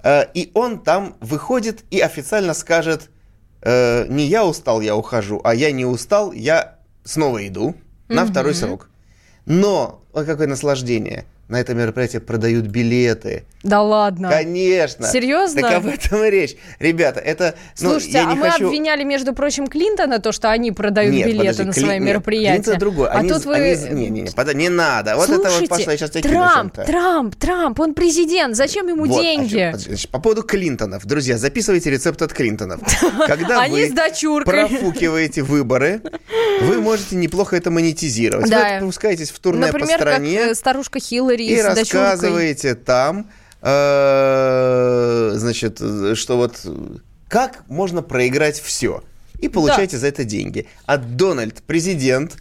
Э, 0.03 0.25
и 0.33 0.51
он 0.53 0.83
там 0.83 1.15
выходит 1.19 1.83
и 1.91 1.99
официально 1.99 2.53
скажет, 2.53 3.09
э, 3.61 4.05
не 4.07 4.25
я 4.25 4.45
устал, 4.45 4.81
я 4.81 4.95
ухожу, 4.95 5.41
а 5.43 5.55
я 5.55 5.71
не 5.71 5.85
устал, 5.85 6.31
я 6.31 6.77
снова 7.03 7.45
иду 7.47 7.75
на 8.07 8.25
второй 8.25 8.53
срок. 8.53 8.89
Но, 9.45 10.03
какое 10.13 10.47
наслаждение. 10.47 11.25
На 11.47 11.59
это 11.59 11.73
мероприятие 11.73 12.21
продают 12.21 12.65
билеты. 12.65 13.43
Да 13.61 13.81
ладно. 13.81 14.29
Конечно. 14.29 15.07
Серьезно? 15.07 15.61
Так 15.61 15.73
об 15.73 15.87
этом 15.87 16.23
и 16.23 16.29
речь. 16.29 16.55
Ребята, 16.79 17.19
это... 17.19 17.55
ну, 17.79 17.91
Слушайте, 17.91 18.17
я 18.19 18.25
не 18.25 18.33
а 18.33 18.35
мы 18.35 18.49
хочу... 18.51 18.67
обвиняли, 18.67 19.03
между 19.03 19.33
прочим, 19.33 19.65
Клинтона, 19.67 20.19
то, 20.19 20.31
что 20.31 20.51
они 20.51 20.71
продают 20.71 21.13
Нет, 21.15 21.27
билеты 21.27 21.47
подожди, 21.47 21.63
на 21.63 21.73
свои 21.73 21.99
нет, 21.99 22.07
мероприятия. 22.07 22.61
Клинтон 22.63 22.79
другой. 22.79 23.07
А 23.09 23.13
Они- 23.13 23.29
тут 23.29 23.45
вы... 23.45 23.55
они- 23.55 23.89
Не, 23.89 24.09
не, 24.09 24.21
не, 24.21 24.29
пода- 24.29 24.53
не 24.53 24.69
надо. 24.69 25.15
Вот 25.15 25.29
это 25.29 25.37
вот 25.37 25.47
Слушайте, 25.47 25.67
пошло, 25.67 25.91
я 25.91 25.97
сейчас 25.97 26.11
Трамп. 26.11 26.75
Трамп, 26.75 27.35
Трамп, 27.35 27.79
он 27.79 27.93
президент, 27.95 28.55
зачем 28.55 28.87
ему 28.87 29.05
Вот, 29.05 29.19
а 29.19 29.21
деньги? 29.21 29.65
подожди, 29.71 29.89
значит, 29.89 30.09
по 30.11 30.19
поводу 30.19 30.43
Клинтонов. 30.43 31.05
Друзья, 31.05 31.37
записывайте 31.37 31.89
рецепт 31.89 32.21
от 32.21 32.33
Клинтонов. 32.33 32.81
Когда 33.27 33.61
Они 33.61 33.85
вы 33.85 34.43
профукиваете 34.43 35.41
выборы, 35.41 36.01
вы 36.61 36.81
можете 36.81 37.15
неплохо 37.15 37.55
это 37.55 37.71
монетизировать. 37.71 38.49
Вы 38.49 38.55
отпускаетесь 38.55 39.31
в 39.31 39.39
турне 39.39 39.67
Например, 39.67 39.97
по 39.97 40.03
стране 40.03 40.39
как 40.39 40.51
э, 40.51 40.55
старушка 40.55 40.99
Хиллари 41.43 41.59
и 41.59 41.61
с 41.61 41.75
дочуркой. 41.75 42.01
рассказываете 42.01 42.75
там, 42.75 43.29
э, 43.61 45.31
значит, 45.35 45.77
что 46.15 46.37
вот 46.37 46.59
как 47.27 47.63
можно 47.67 48.01
проиграть 48.01 48.59
все. 48.59 49.03
И 49.39 49.49
получаете 49.49 49.97
за 49.97 50.07
это 50.07 50.23
деньги. 50.23 50.67
А 50.85 50.97
Дональд, 50.97 51.61
президент, 51.63 52.37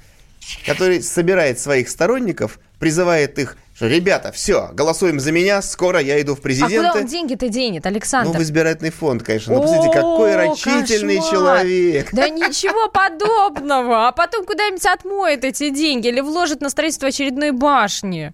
который 0.64 1.02
собирает 1.02 1.58
своих 1.58 1.88
сторонников, 1.88 2.60
призывает 2.78 3.38
их, 3.38 3.56
что, 3.74 3.88
ребята, 3.88 4.30
все, 4.30 4.68
голосуем 4.72 5.18
за 5.18 5.32
меня, 5.32 5.60
скоро 5.60 5.98
я 5.98 6.20
иду 6.20 6.36
в 6.36 6.38
А 6.38 6.42
президенты. 6.42 6.76
куда 6.76 6.92
он 7.00 7.06
деньги-то 7.06 7.48
денет, 7.48 7.84
Александр? 7.86 8.30
Ну, 8.32 8.38
в 8.38 8.42
избирательный 8.42 8.90
фонд, 8.90 9.24
конечно. 9.24 9.54
Ну, 9.54 9.62
посмотрите, 9.62 9.92
какой 9.92 10.36
рачительный 10.36 11.16
кошмар. 11.16 11.32
человек. 11.32 12.08
Да 12.12 12.28
ничего 12.28 12.88
подобного. 12.88 14.06
А 14.06 14.12
потом 14.12 14.44
куда-нибудь 14.46 14.86
отмоет 14.86 15.44
эти 15.44 15.70
деньги 15.70 16.06
или 16.06 16.20
вложит 16.20 16.60
на 16.60 16.70
строительство 16.70 17.08
очередной 17.08 17.50
башни. 17.50 18.32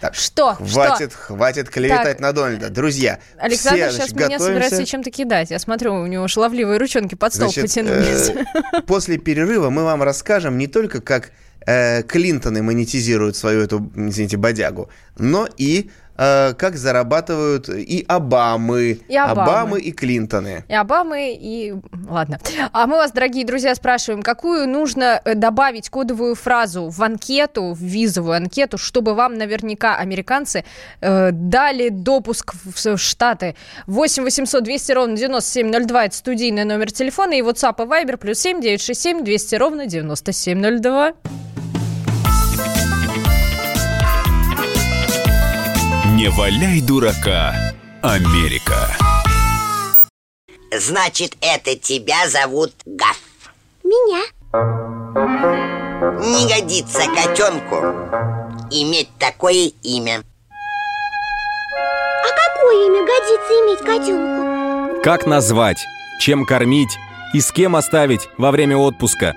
Так, 0.00 0.14
Что? 0.14 0.54
Хватит, 0.54 1.12
хватит 1.12 1.70
клеветать 1.70 2.18
Так. 2.18 2.20
на 2.20 2.32
Дональда. 2.32 2.70
Друзья, 2.70 3.18
Александр 3.38 3.78
все, 3.78 3.90
сейчас 3.90 3.94
значит, 3.96 4.14
меня 4.16 4.24
готовимся. 4.28 4.46
собирается 4.46 4.86
чем-то 4.86 5.10
кидать. 5.10 5.50
Я 5.50 5.58
смотрю, 5.58 5.94
у 5.94 6.06
него 6.06 6.28
шаловливые 6.28 6.78
ручонки 6.78 7.14
под 7.16 7.34
стол 7.34 7.50
Значит, 7.50 7.64
потянулись. 7.64 8.30
э, 8.30 8.82
после 8.86 9.18
перерыва 9.18 9.70
мы 9.70 9.84
вам 9.84 10.02
расскажем 10.02 10.56
не 10.56 10.68
только, 10.68 11.00
как 11.00 11.32
э, 11.66 12.02
Клинтоны 12.04 12.62
монетизируют 12.62 13.36
свою 13.36 13.62
эту, 13.62 13.90
извините, 13.96 14.36
бодягу, 14.36 14.88
но 15.18 15.48
и 15.56 15.90
как 16.18 16.76
зарабатывают 16.76 17.68
и 17.68 18.04
Обамы, 18.08 18.98
И 19.08 19.16
Обамы. 19.16 19.80
и 19.80 19.92
Клинтоны. 19.92 20.64
И 20.68 20.74
Обамы, 20.74 21.38
и... 21.40 21.74
Ладно. 22.08 22.40
А 22.72 22.86
мы 22.86 22.96
вас, 22.96 23.12
дорогие 23.12 23.44
друзья, 23.44 23.74
спрашиваем, 23.74 24.22
какую 24.22 24.68
нужно 24.68 25.20
э, 25.24 25.34
добавить 25.34 25.88
кодовую 25.90 26.34
фразу 26.34 26.88
в 26.88 27.02
анкету, 27.02 27.72
в 27.72 27.80
визовую 27.80 28.36
анкету, 28.36 28.78
чтобы 28.78 29.14
вам 29.14 29.34
наверняка 29.34 29.96
американцы 29.96 30.64
э, 31.00 31.30
дали 31.32 31.88
допуск 31.88 32.54
в 32.64 32.98
Штаты. 32.98 33.54
8 33.86 34.24
800 34.24 34.64
200 34.64 34.92
ровно 34.92 35.16
9702 35.16 36.04
это 36.04 36.16
студийный 36.16 36.64
номер 36.64 36.90
телефона 36.90 37.34
и 37.34 37.42
WhatsApp 37.42 37.82
и 37.82 37.86
Viber 37.86 38.16
плюс 38.16 38.38
7 38.38 38.60
967 38.60 39.24
200 39.24 39.54
ровно 39.56 39.86
9702. 39.86 41.47
Не 46.18 46.30
валяй 46.30 46.80
дурака, 46.80 47.54
Америка. 48.02 48.90
Значит, 50.76 51.36
это 51.40 51.76
тебя 51.76 52.28
зовут 52.28 52.72
Гаф. 52.84 53.20
Меня. 53.84 54.24
Не 56.18 56.48
годится 56.52 57.02
котенку 57.14 57.76
иметь 58.72 59.10
такое 59.20 59.70
имя. 59.84 60.24
А 62.24 62.28
какое 62.48 62.86
имя 62.88 63.06
годится 63.06 63.52
иметь 63.52 63.84
котенку? 63.86 65.00
Как 65.04 65.24
назвать, 65.24 65.78
чем 66.20 66.44
кормить 66.44 66.98
и 67.32 67.40
с 67.40 67.52
кем 67.52 67.76
оставить 67.76 68.28
во 68.36 68.50
время 68.50 68.76
отпуска. 68.76 69.36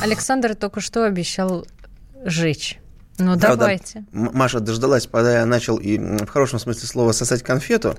Александр 0.00 0.54
только 0.54 0.80
что 0.80 1.04
обещал 1.04 1.66
жечь. 2.24 2.78
Ну, 3.18 3.38
Правда, 3.38 3.56
давайте. 3.56 4.04
Маша 4.12 4.60
дождалась, 4.60 5.08
когда 5.10 5.40
я 5.40 5.46
начал, 5.46 5.76
и, 5.76 5.98
в 5.98 6.28
хорошем 6.28 6.58
смысле 6.58 6.86
слова, 6.86 7.12
сосать 7.12 7.42
конфету. 7.42 7.98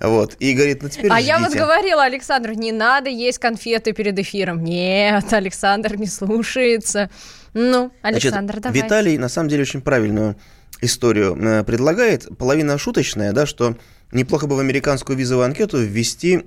Вот, 0.00 0.36
и 0.38 0.54
говорит, 0.54 0.82
ну 0.82 0.88
теперь 0.88 1.10
А 1.12 1.20
я 1.20 1.38
вот 1.38 1.48
ждите. 1.48 1.62
говорила 1.62 2.04
Александру, 2.04 2.54
не 2.54 2.72
надо 2.72 3.10
есть 3.10 3.38
конфеты 3.38 3.92
перед 3.92 4.18
эфиром. 4.18 4.64
Нет, 4.64 5.30
Александр 5.32 5.96
не 5.96 6.06
слушается. 6.06 7.10
Ну, 7.52 7.92
Значит, 8.00 8.24
Александр, 8.24 8.60
давай. 8.60 8.80
Виталий 8.80 9.18
на 9.18 9.28
самом 9.28 9.48
деле 9.50 9.62
очень 9.62 9.82
правильную 9.82 10.36
историю 10.80 11.36
э, 11.36 11.64
предлагает. 11.64 12.28
Половина 12.38 12.78
шуточная, 12.78 13.32
да, 13.32 13.44
что 13.44 13.76
неплохо 14.10 14.46
бы 14.46 14.56
в 14.56 14.60
американскую 14.60 15.18
визовую 15.18 15.44
анкету 15.44 15.78
ввести 15.78 16.44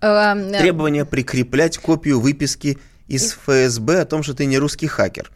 Эм, 0.00 0.48
э, 0.52 0.58
требование 0.58 1.04
прикреплять 1.04 1.76
копию 1.76 2.20
выписки 2.20 2.78
из 3.10 3.32
ФСБ 3.32 4.00
о 4.00 4.04
том, 4.06 4.22
что 4.22 4.34
ты 4.34 4.46
не 4.46 4.56
русский 4.58 4.86
хакер. 4.86 5.30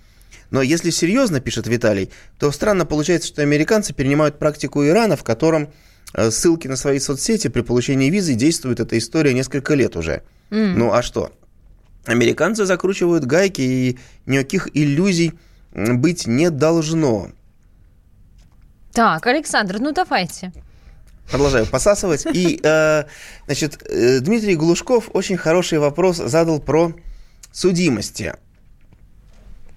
Но 0.50 0.62
если 0.62 0.90
серьезно, 0.90 1.40
пишет 1.40 1.66
Виталий, 1.66 2.10
то 2.38 2.52
странно 2.52 2.86
получается, 2.86 3.28
что 3.28 3.42
американцы 3.42 3.92
перенимают 3.92 4.38
практику 4.38 4.86
Ирана, 4.86 5.16
в 5.16 5.24
котором 5.24 5.68
э, 6.14 6.30
ссылки 6.30 6.68
на 6.68 6.76
свои 6.76 7.00
соцсети 7.00 7.48
при 7.48 7.62
получении 7.62 8.10
визы 8.10 8.34
действует 8.34 8.78
эта 8.78 8.96
история 8.96 9.34
несколько 9.34 9.74
лет 9.74 9.96
уже. 9.96 10.22
Ну 10.50 10.92
а 10.92 11.02
что? 11.02 11.32
Американцы 12.06 12.64
закручивают 12.64 13.24
гайки, 13.24 13.62
и 13.62 13.98
никаких 14.26 14.68
иллюзий 14.74 15.32
быть 15.72 16.28
не 16.28 16.50
должно. 16.50 17.30
Так, 18.92 19.26
Александр, 19.26 19.80
ну 19.80 19.90
давайте. 19.90 20.52
Продолжаю 21.28 21.66
посасывать. 21.66 22.26
И, 22.32 22.60
э, 22.62 23.04
значит, 23.46 23.82
э, 23.88 24.20
Дмитрий 24.20 24.54
Глушков 24.54 25.10
очень 25.12 25.36
хороший 25.36 25.78
вопрос 25.80 26.18
задал 26.18 26.60
про 26.60 26.94
судимости. 27.54 28.34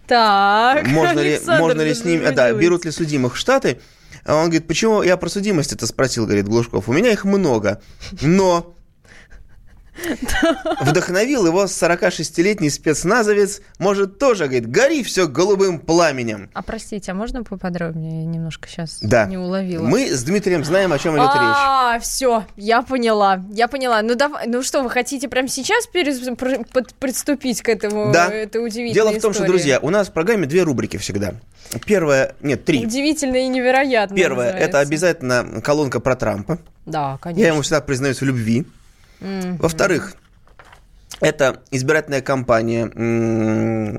Так, 0.07 0.87
Можно 0.87 1.19
ли, 1.19 1.31
Александр, 1.33 1.61
можно 1.61 1.81
ли 1.81 1.93
с 1.93 2.03
ними... 2.03 2.25
а, 2.25 2.31
Да, 2.31 2.51
берут 2.53 2.85
ли 2.85 2.91
судимых 2.91 3.35
в 3.35 3.37
Штаты? 3.37 3.79
А 4.25 4.35
он 4.35 4.45
говорит, 4.45 4.67
почему 4.67 5.03
я 5.03 5.17
про 5.17 5.29
судимость 5.29 5.73
это 5.73 5.85
спросил, 5.85 6.25
говорит 6.25 6.47
Глушков. 6.47 6.89
У 6.89 6.93
меня 6.93 7.11
их 7.11 7.23
много, 7.23 7.81
но... 8.21 8.73
Вдохновил 10.81 11.45
его 11.45 11.63
46-летний 11.65 12.69
спецназовец, 12.69 13.61
может 13.79 14.19
тоже, 14.19 14.45
говорит, 14.45 14.69
гори 14.69 15.03
все 15.03 15.27
голубым 15.27 15.79
пламенем. 15.79 16.49
А 16.53 16.61
простите, 16.61 17.11
а 17.11 17.15
можно 17.15 17.43
поподробнее? 17.43 18.21
Я 18.21 18.25
немножко 18.27 18.67
сейчас 18.67 18.99
Да. 19.01 19.25
не 19.25 19.37
уловила. 19.37 19.83
Мы 19.83 20.09
с 20.11 20.23
Дмитрием 20.23 20.63
знаем, 20.63 20.93
о 20.93 20.99
чем 20.99 21.15
идет 21.15 21.25
речь. 21.33 21.33
А, 21.35 21.99
все, 21.99 22.45
я 22.55 22.81
поняла, 22.81 23.43
я 23.51 23.67
поняла. 23.67 24.01
Ну 24.01 24.15
давай, 24.15 24.47
ну 24.47 24.61
что, 24.63 24.83
вы 24.83 24.89
хотите 24.89 25.27
прямо 25.27 25.47
сейчас 25.47 25.87
перес- 25.91 26.35
под- 26.71 26.93
приступить 26.95 27.61
к 27.61 27.69
этому? 27.69 28.11
Да. 28.11 28.27
Это 28.27 28.61
удивительно. 28.61 28.93
Дело 28.93 29.11
в 29.17 29.21
том, 29.21 29.33
что, 29.33 29.45
друзья, 29.45 29.79
у 29.79 29.89
нас 29.89 30.07
в 30.09 30.11
программе 30.13 30.45
две 30.47 30.63
рубрики 30.63 30.97
всегда. 30.97 31.33
Первая, 31.85 32.35
нет, 32.41 32.63
три. 32.65 32.85
Удивительно 32.85 33.35
и 33.37 33.47
невероятно. 33.47 34.15
Первое, 34.15 34.51
это 34.51 34.79
обязательно 34.79 35.61
колонка 35.63 35.99
про 35.99 36.15
Трампа. 36.15 36.59
Да, 36.85 37.17
конечно. 37.21 37.41
Я 37.41 37.47
ему 37.49 37.61
всегда 37.61 37.81
признаюсь 37.81 38.21
в 38.21 38.25
любви. 38.25 38.65
Во-вторых, 39.19 40.15
это 41.19 41.63
избирательная 41.71 42.21
кампания. 42.21 42.91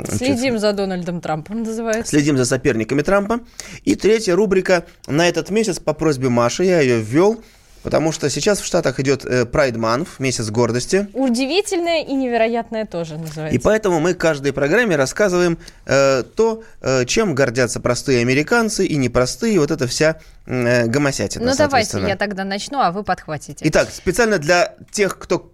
Следим 0.06 0.58
за 0.58 0.72
Дональдом 0.72 1.20
Трампом, 1.20 1.62
называется. 1.62 2.10
Следим 2.10 2.36
за 2.36 2.44
соперниками 2.44 3.02
Трампа. 3.02 3.40
И 3.84 3.96
третья 3.96 4.36
рубрика 4.36 4.84
на 5.06 5.28
этот 5.28 5.50
месяц 5.50 5.80
по 5.80 5.94
просьбе 5.94 6.28
Маши, 6.28 6.64
я 6.64 6.80
ее 6.80 7.00
ввел, 7.00 7.42
потому 7.82 8.12
что 8.12 8.28
сейчас 8.30 8.60
в 8.60 8.64
Штатах 8.64 9.00
идет 9.00 9.24
э, 9.24 9.44
Pride 9.44 9.74
Month, 9.76 10.08
месяц 10.18 10.50
гордости. 10.50 11.08
Удивительное 11.12 12.02
и 12.02 12.14
невероятное 12.14 12.86
тоже 12.86 13.16
называется. 13.16 13.54
И 13.54 13.58
поэтому 13.58 14.00
мы 14.00 14.14
каждой 14.14 14.52
программе 14.52 14.96
рассказываем 14.96 15.58
э, 15.86 16.22
то, 16.22 16.62
э, 16.80 17.04
чем 17.06 17.34
гордятся 17.34 17.80
простые 17.80 18.20
американцы 18.20 18.86
и 18.86 18.96
непростые, 18.96 19.58
вот 19.60 19.70
эта 19.70 19.86
вся 19.86 20.20
э, 20.46 20.86
гомосятина, 20.86 21.44
Ну 21.44 21.56
давайте 21.56 22.00
я 22.00 22.16
тогда 22.16 22.44
начну, 22.44 22.80
а 22.80 22.92
вы 22.92 23.02
подхватите. 23.04 23.64
Итак, 23.68 23.88
специально 23.92 24.38
для 24.38 24.74
тех, 24.90 25.18
кто... 25.18 25.52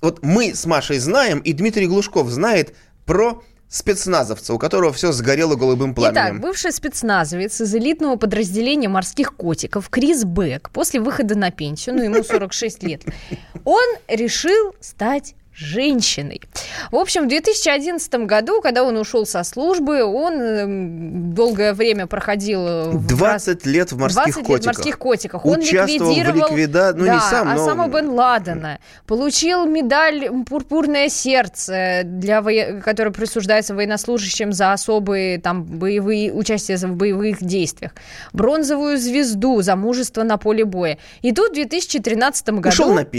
Вот 0.00 0.22
мы 0.22 0.54
с 0.54 0.66
Машей 0.66 0.98
знаем, 0.98 1.38
и 1.38 1.52
Дмитрий 1.52 1.86
Глушков 1.86 2.28
знает 2.28 2.74
про 3.06 3.42
спецназовца, 3.74 4.54
у 4.54 4.58
которого 4.58 4.92
все 4.92 5.10
сгорело 5.10 5.56
голубым 5.56 5.92
Итак, 5.94 6.12
пламенем. 6.12 6.40
бывший 6.40 6.70
спецназовец 6.70 7.60
из 7.60 7.74
элитного 7.74 8.14
подразделения 8.14 8.88
морских 8.88 9.34
котиков 9.34 9.88
Крис 9.88 10.24
Бек 10.24 10.70
после 10.70 11.00
выхода 11.00 11.34
на 11.34 11.50
пенсию, 11.50 11.96
ну 11.96 12.04
ему 12.04 12.22
46 12.22 12.82
лет, 12.84 13.02
он 13.64 13.84
решил 14.06 14.76
стать 14.80 15.34
женщиной. 15.56 16.40
В 16.90 16.96
общем, 16.96 17.24
в 17.24 17.28
2011 17.28 18.14
году, 18.26 18.60
когда 18.60 18.82
он 18.84 18.96
ушел 18.96 19.24
со 19.26 19.42
службы, 19.44 20.02
он 20.04 20.32
эм, 20.34 21.32
долгое 21.34 21.72
время 21.74 22.06
проходил 22.06 22.66
э, 22.66 22.90
в 22.90 23.06
20 23.06 23.66
лет 23.66 23.92
в 23.92 23.98
морских 23.98 24.24
20 24.24 24.36
лет 24.36 24.44
в 24.44 24.48
котиках. 24.48 24.66
морских 24.66 24.98
котиках. 24.98 25.46
Он 25.46 25.58
Участвовал 25.60 26.12
в 26.12 26.16
ликвидировал... 26.16 26.48
ликвида- 26.56 26.92
ну, 26.94 27.04
не 27.04 27.10
да, 27.10 27.20
сам, 27.20 27.54
но- 27.54 27.62
Осама 27.62 27.88
бен 27.88 28.08
Ладена. 28.10 28.78
Получил 29.06 29.66
медаль 29.66 30.28
«Пурпурное 30.48 31.08
сердце», 31.08 32.02
для 32.04 32.40
вое- 32.40 32.80
которая 32.80 33.12
присуждается 33.12 33.74
военнослужащим 33.74 34.52
за 34.52 34.72
особые 34.72 35.38
там, 35.40 35.64
боевые 35.64 36.32
участия 36.32 36.76
в 36.76 36.96
боевых 36.96 37.42
действиях. 37.42 37.92
Бронзовую 38.32 38.98
звезду 38.98 39.62
за 39.62 39.76
мужество 39.76 40.22
на 40.22 40.36
поле 40.36 40.64
боя. 40.64 40.98
И 41.22 41.32
тут 41.32 41.50
в 41.50 41.54
2013 41.54 42.48
году 42.60 42.66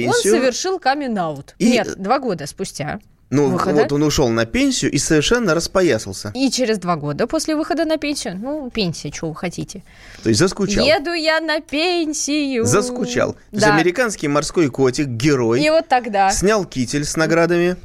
он 0.08 0.14
совершил 0.22 0.80
камин-аут. 0.80 1.56
И- 1.60 1.72
Нет, 1.72 1.96
два 1.98 2.20
года 2.26 2.48
спустя. 2.48 3.00
Ну, 3.32 3.50
выхода. 3.50 3.82
вот 3.82 3.92
он 3.92 4.04
ушел 4.04 4.30
на 4.30 4.46
пенсию 4.46 4.92
и 4.92 5.00
совершенно 5.00 5.56
распоясался. 5.56 6.32
И 6.36 6.52
через 6.52 6.78
два 6.78 6.96
года 6.96 7.26
после 7.26 7.56
выхода 7.56 7.86
на 7.86 7.98
пенсию, 7.98 8.38
ну, 8.38 8.70
пенсия, 8.70 9.12
что 9.12 9.30
вы 9.30 9.36
хотите. 9.36 9.84
То 10.22 10.30
есть 10.30 10.40
заскучал. 10.40 10.86
Еду 10.86 11.12
я 11.12 11.40
на 11.40 11.60
пенсию. 11.60 12.66
Заскучал. 12.66 13.34
То 13.34 13.40
есть 13.52 13.66
Да. 13.66 13.76
американский 13.76 14.28
морской 14.28 14.70
котик, 14.70 15.08
герой, 15.08 15.64
И 15.64 15.70
вот 15.70 15.88
тогда. 15.88 16.30
снял 16.32 16.66
китель 16.66 17.04
с 17.04 17.16
наградами 17.16 17.78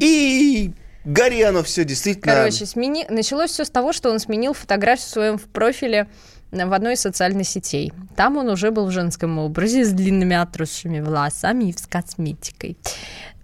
и 0.00 0.72
гори 1.04 1.42
оно 1.42 1.62
все 1.62 1.84
действительно. 1.84 2.34
Короче, 2.34 2.64
смени... 2.66 3.04
началось 3.08 3.50
все 3.50 3.64
с 3.64 3.70
того, 3.70 3.92
что 3.92 4.10
он 4.10 4.18
сменил 4.20 4.52
фотографию 4.52 5.06
в 5.06 5.10
своем 5.10 5.38
профиле 5.38 6.08
в 6.52 6.72
одной 6.72 6.94
из 6.94 7.00
социальных 7.00 7.48
сетей. 7.48 7.92
Там 8.16 8.36
он 8.36 8.48
уже 8.48 8.70
был 8.70 8.86
в 8.86 8.92
женском 8.92 9.38
образе 9.38 9.84
с 9.84 9.90
длинными 9.90 10.36
отросшими 10.36 11.00
волосами 11.00 11.70
и 11.70 11.72
с 11.72 11.86
косметикой. 11.86 12.76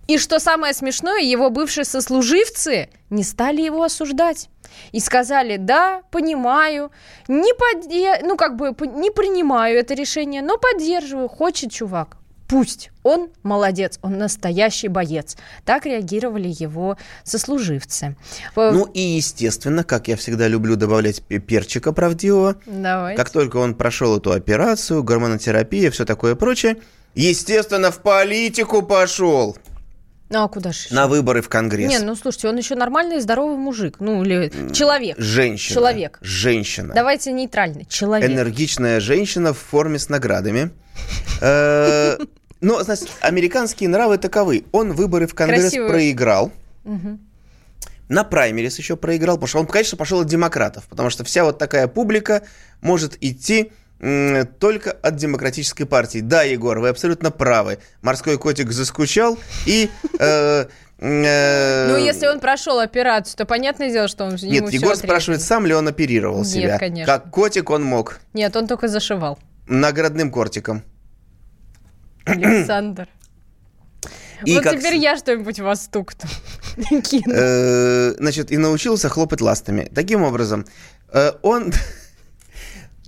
И 0.06 0.18
что 0.18 0.40
самое 0.40 0.74
смешное, 0.74 1.20
его 1.20 1.50
бывшие 1.50 1.84
сослуживцы 1.84 2.88
не 3.10 3.22
стали 3.22 3.62
его 3.62 3.82
осуждать. 3.84 4.48
И 4.92 5.00
сказали, 5.00 5.56
да, 5.56 6.02
понимаю, 6.10 6.90
не, 7.28 7.52
поде... 7.54 8.20
ну, 8.22 8.36
как 8.36 8.56
бы, 8.56 8.68
не 8.86 9.10
принимаю 9.10 9.78
это 9.78 9.94
решение, 9.94 10.42
но 10.42 10.58
поддерживаю, 10.58 11.28
хочет 11.28 11.72
чувак. 11.72 12.16
Пусть. 12.48 12.90
Он 13.04 13.30
молодец, 13.44 14.00
он 14.02 14.18
настоящий 14.18 14.88
боец. 14.88 15.36
Так 15.64 15.86
реагировали 15.86 16.48
его 16.48 16.96
сослуживцы. 17.22 18.16
Э, 18.56 18.70
Ну 18.72 18.86
и, 18.86 19.00
естественно, 19.00 19.84
как 19.84 20.08
я 20.08 20.16
всегда 20.16 20.48
люблю 20.48 20.74
добавлять 20.74 21.22
пе- 21.22 21.38
перчика 21.38 21.92
правдивого, 21.92 22.56
Давайте. 22.66 23.16
как 23.16 23.30
только 23.30 23.58
он 23.58 23.74
прошел 23.76 24.16
эту 24.16 24.32
операцию, 24.32 25.04
гормонотерапия, 25.04 25.92
все 25.92 26.04
такое 26.04 26.34
прочее, 26.34 26.78
естественно, 27.14 27.92
в 27.92 27.98
политику 28.02 28.82
пошел 28.82 29.56
а 30.32 30.48
куда 30.48 30.72
же? 30.72 30.86
на 30.90 31.08
выборы 31.08 31.42
в 31.42 31.48
Конгресс. 31.48 31.90
Не, 31.90 31.98
ну 31.98 32.14
слушайте, 32.14 32.48
он 32.48 32.56
еще 32.56 32.74
нормальный 32.76 33.16
и 33.18 33.20
здоровый 33.20 33.56
мужик. 33.56 33.96
Ну, 34.00 34.22
или 34.22 34.52
человек. 34.72 35.18
Женщина. 35.18 35.74
Человек. 35.74 36.18
Женщина. 36.22 36.94
Давайте 36.94 37.32
нейтральный. 37.32 37.84
Человек. 37.86 38.30
Энергичная 38.30 39.00
женщина 39.00 39.52
в 39.52 39.58
форме 39.58 39.98
с 39.98 40.08
наградами. 40.08 40.70
Э, 41.42 42.18
Ну, 42.60 42.78
значит, 42.82 43.08
американские 43.22 43.88
нравы 43.88 44.18
таковы. 44.18 44.64
Он 44.72 44.92
выборы 44.92 45.26
в 45.26 45.34
Конгресс 45.34 45.62
Красивый. 45.62 45.88
проиграл. 45.88 46.52
На 48.08 48.24
праймерис 48.24 48.76
еще 48.78 48.96
проиграл, 48.96 49.36
потому 49.36 49.46
что 49.48 49.58
он, 49.60 49.66
конечно, 49.66 49.96
пошел 49.96 50.20
от 50.20 50.26
демократов, 50.26 50.84
потому 50.88 51.10
что 51.10 51.22
вся 51.24 51.44
вот 51.44 51.58
такая 51.58 51.86
публика 51.86 52.42
может 52.80 53.16
идти 53.22 53.70
только 54.00 54.92
от 54.92 55.16
демократической 55.16 55.84
партии. 55.84 56.20
Да, 56.20 56.42
Егор, 56.42 56.78
вы 56.78 56.88
абсолютно 56.88 57.30
правы. 57.30 57.78
Морской 58.00 58.38
котик 58.38 58.72
заскучал 58.72 59.38
и... 59.66 59.90
э, 60.18 60.66
э, 60.98 61.86
Ну, 61.88 61.96
если 61.98 62.26
он 62.26 62.40
прошел 62.40 62.78
операцию, 62.78 63.36
то 63.36 63.44
понятное 63.44 63.90
дело, 63.90 64.08
что 64.08 64.24
он 64.24 64.36
ему 64.36 64.50
Нет, 64.50 64.72
Егор 64.72 64.96
спрашивает, 64.96 65.42
сам 65.42 65.66
ли 65.66 65.74
он 65.74 65.86
оперировал 65.86 66.38
Нет, 66.38 66.46
себя. 66.46 66.78
конечно. 66.78 67.12
Как 67.12 67.30
котик 67.30 67.68
он 67.68 67.84
мог. 67.84 68.20
Нет, 68.32 68.56
он 68.56 68.66
только 68.66 68.88
зашивал. 68.88 69.38
Наградным 69.66 70.30
кортиком. 70.30 70.82
Александр. 72.24 73.06
И 74.46 74.54
вот 74.54 74.64
как 74.64 74.78
теперь 74.78 74.94
я 74.96 75.18
что-нибудь 75.18 75.60
вас 75.60 75.84
стукну. 75.84 76.30
Э, 77.30 78.14
Значит, 78.16 78.50
и 78.50 78.56
научился 78.56 79.10
хлопать 79.10 79.42
ластами. 79.42 79.90
Таким 79.94 80.22
образом, 80.22 80.64
он... 81.42 81.74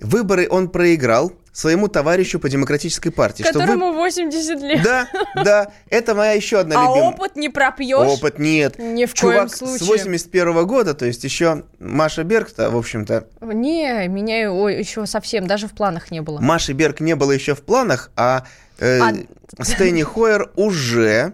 Выборы 0.03 0.47
он 0.49 0.69
проиграл 0.69 1.31
своему 1.51 1.87
товарищу 1.87 2.39
по 2.39 2.49
демократической 2.49 3.09
партии. 3.11 3.43
что 3.43 3.53
вы- 3.53 3.65
Которому 3.65 3.93
80 3.93 4.59
лет. 4.61 4.81
Да, 4.83 5.07
да, 5.35 5.67
это 5.89 6.15
моя 6.15 6.31
еще 6.31 6.59
одна 6.59 6.79
А 6.81 6.83
любимая. 6.89 7.09
опыт 7.11 7.35
не 7.35 7.49
пропьешь. 7.49 8.07
Опыт 8.07 8.39
нет. 8.39 8.79
Ни 8.79 9.05
в 9.05 9.13
Чувак 9.13 9.35
коем 9.35 9.49
с 9.49 9.55
случае. 9.57 9.87
81 9.87 10.65
года, 10.65 10.93
то 10.95 11.05
есть 11.05 11.23
еще 11.23 11.63
Маша 11.79 12.23
Берг-то, 12.23 12.69
в 12.71 12.77
общем-то, 12.77 13.27
Не, 13.41 14.07
меня 14.07 14.39
еще 14.41 15.05
совсем, 15.05 15.45
даже 15.45 15.67
в 15.67 15.71
планах 15.73 16.09
не 16.11 16.21
было. 16.21 16.39
Маши 16.39 16.73
Берг 16.73 16.99
не 17.01 17.15
было 17.15 17.31
еще 17.31 17.53
в 17.53 17.61
планах, 17.61 18.09
а, 18.15 18.45
э, 18.79 18.99
А- 18.99 19.63
Стэнни 19.63 20.01
Хойер 20.03 20.49
уже 20.55 21.33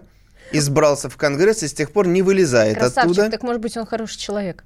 избрался 0.52 1.08
в 1.08 1.16
Конгресс 1.16 1.62
и 1.62 1.68
с 1.68 1.72
тех 1.72 1.92
пор 1.92 2.06
не 2.08 2.20
вылезает 2.22 2.76
Красавчик, 2.76 3.04
оттуда. 3.12 3.30
так 3.30 3.42
может 3.42 3.62
быть 3.62 3.76
он 3.76 3.86
хороший 3.86 4.18
человек. 4.18 4.64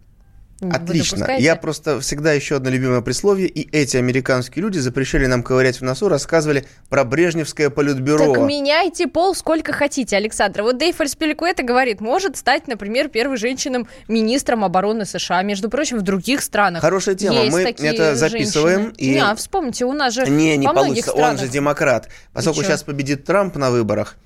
Отлично. 0.60 1.26
Я 1.38 1.56
просто 1.56 2.00
всегда 2.00 2.32
еще 2.32 2.56
одно 2.56 2.70
любимое 2.70 3.00
присловие, 3.00 3.48
и 3.48 3.68
эти 3.76 3.96
американские 3.96 4.62
люди 4.62 4.78
запрещали 4.78 5.26
нам 5.26 5.42
ковырять 5.42 5.80
в 5.80 5.82
носу, 5.82 6.08
рассказывали 6.08 6.64
про 6.88 7.04
Брежневское 7.04 7.70
политбюро. 7.70 8.32
Так 8.34 8.44
меняйте 8.48 9.06
пол 9.08 9.34
сколько 9.34 9.72
хотите, 9.72 10.16
Александр. 10.16 10.62
Вот 10.62 10.78
Дейв 10.78 11.00
Альспеликуэта 11.00 11.62
говорит, 11.64 12.00
может 12.00 12.36
стать, 12.36 12.68
например, 12.68 13.08
первой 13.08 13.36
женщиной 13.36 13.86
министром 14.08 14.64
обороны 14.64 15.04
США. 15.04 15.42
Между 15.42 15.68
прочим, 15.68 15.98
в 15.98 16.02
других 16.02 16.40
странах 16.40 16.80
Хорошая 16.80 17.14
тема. 17.16 17.40
есть 17.42 17.52
Мы 17.52 17.64
такие 17.64 17.92
это 17.92 18.14
записываем 18.16 18.82
женщины. 18.84 18.94
и- 18.98 19.10
Не, 19.14 19.20
а 19.24 19.34
вспомните, 19.34 19.84
у 19.84 19.92
нас 19.92 20.14
же 20.14 20.24
Не, 20.26 20.56
не 20.56 20.66
получится. 20.66 21.12
Он 21.12 21.18
странах. 21.18 21.40
же 21.40 21.48
демократ. 21.48 22.08
Поскольку 22.32 22.62
сейчас 22.62 22.82
победит 22.84 23.24
Трамп 23.24 23.56
на 23.56 23.70
выборах, 23.70 24.16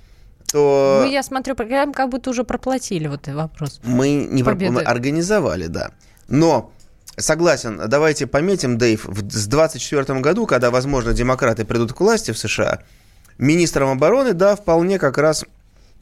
то 0.53 1.01
Вы, 1.05 1.09
я 1.13 1.23
смотрю, 1.23 1.55
прям 1.55 1.93
как 1.93 2.09
будто 2.11 2.31
уже 2.31 2.45
проплатили 2.45 3.07
вот 3.09 3.23
этот 3.23 3.35
вопрос. 3.35 3.81
мы 3.83 4.27
не 4.31 4.43
про- 4.43 4.53
Победы. 4.53 4.73
мы 4.73 4.83
организовали, 4.83 5.67
да. 5.67 5.91
Но 6.29 6.73
согласен, 7.17 7.81
давайте 7.89 8.27
пометим, 8.27 8.79
Дэйв, 8.79 9.05
в- 9.07 9.31
с 9.31 9.47
24 9.47 10.21
году, 10.21 10.47
когда, 10.47 10.71
возможно, 10.71 11.13
демократы 11.13 11.65
придут 11.65 11.93
к 11.93 12.01
власти 12.01 12.31
в 12.33 12.39
США, 12.39 12.81
министром 13.39 13.91
обороны, 13.91 14.33
да, 14.35 14.57
вполне 14.57 14.99
как 14.99 15.19
раз 15.19 15.45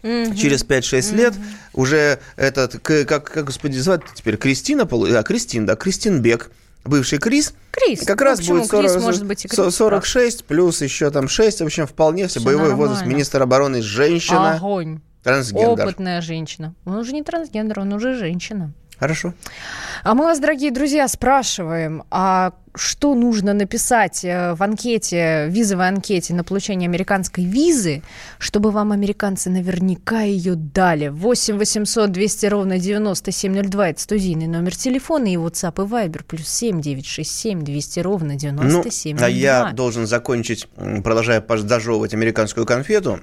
через 0.02 0.62
5-6 0.64 1.12
лет 1.14 1.34
уже 1.72 2.20
этот, 2.36 2.78
как, 2.80 3.24
как, 3.24 3.44
господи, 3.44 3.76
звать 3.78 4.02
теперь, 4.14 4.36
Кристина, 4.36 4.84
да, 4.84 5.22
Кристин, 5.22 5.66
да, 5.66 5.74
Кристин 5.74 6.20
Бек, 6.22 6.50
бывший 6.84 7.18
Крис, 7.18 7.54
Крис. 7.72 8.02
как 8.06 8.20
Ну, 8.20 8.24
раз 8.26 8.38
почему? 8.38 8.58
будет 8.58 8.70
Крис 8.70 8.92
40 8.92 9.02
может 9.02 9.24
быть 9.26 9.44
и 9.44 9.48
Крис, 9.48 9.56
со- 9.56 9.70
46 9.70 10.44
плюс 10.44 10.80
еще 10.82 11.10
там 11.10 11.28
6, 11.28 11.60
в 11.60 11.64
общем, 11.64 11.86
вполне 11.86 12.28
все 12.28 12.38
Всё 12.40 12.46
боевой 12.46 12.74
возраст. 12.74 13.00
нормально. 13.00 13.14
Министр 13.14 13.42
обороны 13.42 13.82
женщина, 13.82 14.54
Огонь. 14.56 15.00
трансгендер. 15.24 15.86
Опытная 15.86 16.20
женщина. 16.20 16.74
Он 16.84 16.96
уже 16.96 17.12
не 17.12 17.22
трансгендер, 17.24 17.80
он 17.80 17.92
уже 17.92 18.16
женщина. 18.16 18.72
Хорошо. 18.98 19.34
А 20.04 20.14
мы 20.14 20.24
вас, 20.24 20.38
дорогие 20.40 20.70
друзья, 20.70 21.06
спрашиваем, 21.08 22.04
а 22.10 22.52
что 22.74 23.14
нужно 23.14 23.52
написать 23.52 24.24
э, 24.24 24.54
в 24.54 24.62
анкете, 24.62 25.46
визовой 25.48 25.88
анкете 25.88 26.34
на 26.34 26.44
получение 26.44 26.88
американской 26.88 27.44
визы, 27.44 28.02
чтобы 28.38 28.70
вам 28.70 28.92
американцы 28.92 29.50
наверняка 29.50 30.22
ее 30.22 30.54
дали? 30.54 31.08
8 31.08 31.58
800 31.58 32.10
200 32.12 32.46
ровно 32.46 32.78
9702, 32.78 33.88
это 33.88 34.00
студийный 34.00 34.46
номер 34.46 34.74
телефона 34.76 35.26
и 35.26 35.36
WhatsApp 35.36 35.84
и 35.84 35.88
Viber, 35.88 36.24
плюс 36.24 36.48
7 36.48 36.80
967 36.80 37.62
200 37.62 38.00
ровно 38.00 38.32
Ну, 38.32 38.38
9702. 38.38 39.26
а 39.26 39.28
я 39.28 39.72
должен 39.72 40.06
закончить, 40.06 40.68
продолжая 41.04 41.40
дожевывать 41.40 42.14
американскую 42.14 42.64
конфету. 42.66 43.20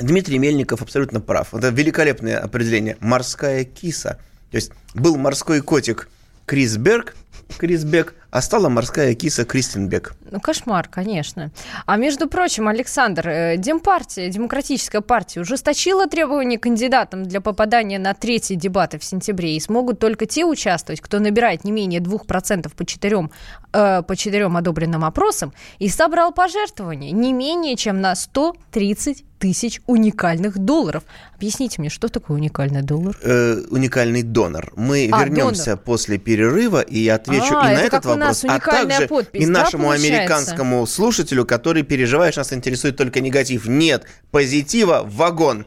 Дмитрий 0.00 0.38
Мельников 0.38 0.82
абсолютно 0.82 1.20
прав. 1.20 1.54
Это 1.54 1.68
великолепное 1.68 2.38
определение. 2.38 2.96
Морская 3.00 3.64
киса. 3.64 4.18
То 4.50 4.56
есть 4.56 4.72
был 4.94 5.16
морской 5.16 5.60
котик 5.60 6.08
Крис 6.46 6.76
Берг, 6.76 7.14
Крис 7.58 7.84
Бек, 7.84 8.14
а 8.30 8.40
стала 8.42 8.68
морская 8.68 9.14
киса 9.14 9.44
Кристенбек. 9.44 10.14
Ну, 10.30 10.40
кошмар, 10.40 10.88
конечно. 10.88 11.50
А 11.86 11.96
между 11.96 12.28
прочим, 12.28 12.68
Александр, 12.68 13.28
э, 13.28 13.56
Демпартия, 13.56 14.28
Демократическая 14.28 15.00
партия, 15.00 15.40
ужесточила 15.40 16.06
требования 16.06 16.58
кандидатам 16.58 17.24
для 17.24 17.40
попадания 17.40 17.98
на 17.98 18.14
третьи 18.14 18.54
дебаты 18.54 18.98
в 18.98 19.04
сентябре. 19.04 19.56
И 19.56 19.60
смогут 19.60 19.98
только 19.98 20.26
те 20.26 20.44
участвовать, 20.44 21.00
кто 21.00 21.18
набирает 21.18 21.64
не 21.64 21.72
менее 21.72 22.00
2% 22.00 22.72
по 22.74 22.84
четырем, 22.84 23.30
э, 23.72 24.02
по 24.02 24.16
четырем 24.16 24.56
одобренным 24.56 25.04
опросам 25.04 25.52
и 25.78 25.88
собрал 25.88 26.32
пожертвования 26.32 27.10
не 27.10 27.32
менее 27.32 27.76
чем 27.76 28.00
на 28.00 28.14
130 28.14 29.24
тысяч 29.40 29.80
уникальных 29.86 30.58
долларов. 30.58 31.02
Объясните 31.34 31.80
мне, 31.80 31.88
что 31.88 32.08
такое 32.08 32.36
уникальный 32.36 32.82
доллар? 32.82 33.16
Э, 33.22 33.62
уникальный 33.70 34.22
донор. 34.22 34.70
Мы 34.76 35.08
А, 35.10 35.24
вернемся 35.24 35.64
донор. 35.64 35.78
после 35.78 36.18
перерыва 36.18 36.82
и 36.82 37.08
отвечу 37.08 37.56
А, 37.56 37.72
и 37.72 37.74
на 37.74 37.80
это 37.80 37.96
этот 37.96 38.06
у 38.06 38.16
нас 38.26 38.44
а 38.44 38.48
уникальная 38.48 38.98
также 38.98 39.08
подпись, 39.08 39.42
и 39.42 39.46
да, 39.46 39.64
нашему 39.64 39.84
получается? 39.84 40.16
американскому 40.16 40.86
слушателю, 40.86 41.44
который 41.44 41.82
переживает, 41.82 42.34
что 42.34 42.40
нас 42.40 42.52
интересует 42.52 42.96
только 42.96 43.20
негатив. 43.20 43.66
Нет, 43.66 44.04
позитива 44.30 45.02
вагон. 45.04 45.66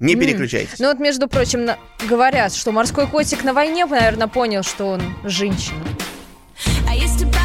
Не 0.00 0.16
переключайтесь. 0.16 0.78
Ну 0.78 0.88
вот, 0.88 0.98
между 0.98 1.28
прочим, 1.28 1.64
на- 1.64 1.78
говорят, 2.08 2.54
что 2.54 2.72
морской 2.72 3.06
котик 3.06 3.44
на 3.44 3.54
войне, 3.54 3.86
наверное, 3.86 4.26
понял, 4.26 4.62
что 4.62 4.86
он 4.86 5.02
женщина. 5.24 5.82
I 6.88 6.96
used 6.96 7.18
to 7.18 7.26
bite 7.26 7.44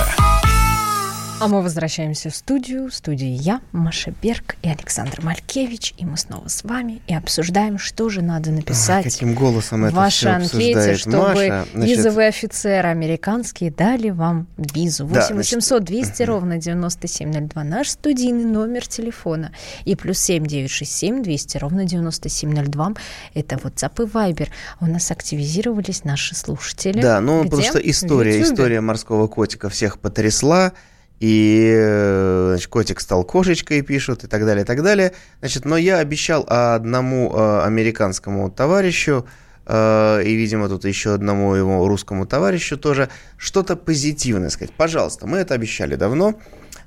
А 1.41 1.47
мы 1.47 1.63
возвращаемся 1.63 2.29
в 2.29 2.35
студию. 2.35 2.87
В 2.87 2.93
студии 2.93 3.25
я, 3.29 3.61
Маша 3.71 4.13
Берг 4.21 4.57
и 4.61 4.69
Александр 4.69 5.21
Малькевич. 5.23 5.95
И 5.97 6.05
мы 6.05 6.15
снова 6.15 6.47
с 6.47 6.63
вами 6.63 7.01
и 7.07 7.15
обсуждаем, 7.15 7.79
что 7.79 8.09
же 8.09 8.21
надо 8.21 8.51
написать 8.51 9.05
Каким 9.05 9.33
голосом 9.33 9.85
это 9.85 9.93
в 9.95 9.97
вашей 9.97 10.17
всё 10.17 10.29
анкете, 10.35 10.51
обсуждает 10.51 10.99
чтобы 10.99 11.19
Маша. 11.19 11.67
Значит, 11.73 11.97
визовые 11.97 12.27
офицеры 12.27 12.89
американские 12.89 13.71
дали 13.71 14.11
вам 14.11 14.45
визу. 14.55 15.05
Да, 15.05 15.21
8 15.21 15.35
800 15.37 15.83
200 15.83 16.21
ровно 16.21 16.57
9702 16.59 17.63
наш 17.63 17.89
студийный 17.89 18.45
номер 18.45 18.85
телефона. 18.85 19.51
И 19.85 19.95
плюс 19.95 20.19
7 20.19 20.45
967 20.45 21.23
200 21.23 21.57
ровно 21.57 21.85
9702 21.85 22.93
это 23.33 23.55
WhatsApp 23.55 24.03
и 24.03 24.07
Viber. 24.07 24.49
У 24.79 24.85
нас 24.85 25.09
активизировались 25.09 26.03
наши 26.03 26.35
слушатели. 26.35 27.01
Да, 27.01 27.19
ну 27.19 27.45
Где? 27.45 27.71
В 27.71 27.75
история, 27.77 28.43
история 28.43 28.79
морского 28.79 29.27
котика 29.27 29.69
всех 29.69 29.97
потрясла. 29.97 30.73
И 31.21 31.71
э, 31.77 32.47
значит, 32.49 32.67
котик 32.67 32.99
стал 32.99 33.23
кошечкой, 33.23 33.83
пишут, 33.83 34.23
и 34.23 34.27
так 34.27 34.43
далее, 34.43 34.63
и 34.63 34.65
так 34.65 34.81
далее. 34.81 35.13
Значит, 35.39 35.65
но 35.65 35.77
я 35.77 35.99
обещал 35.99 36.43
одному 36.47 37.31
э, 37.31 37.61
американскому 37.63 38.49
товарищу, 38.49 39.27
э, 39.67 40.23
и, 40.25 40.33
видимо, 40.33 40.67
тут 40.67 40.85
еще 40.85 41.13
одному 41.13 41.53
его 41.53 41.87
русскому 41.87 42.25
товарищу 42.25 42.75
тоже, 42.75 43.09
что-то 43.37 43.75
позитивное 43.75 44.49
сказать. 44.49 44.73
Пожалуйста, 44.75 45.27
мы 45.27 45.37
это 45.37 45.53
обещали 45.53 45.95
давно. 45.95 46.39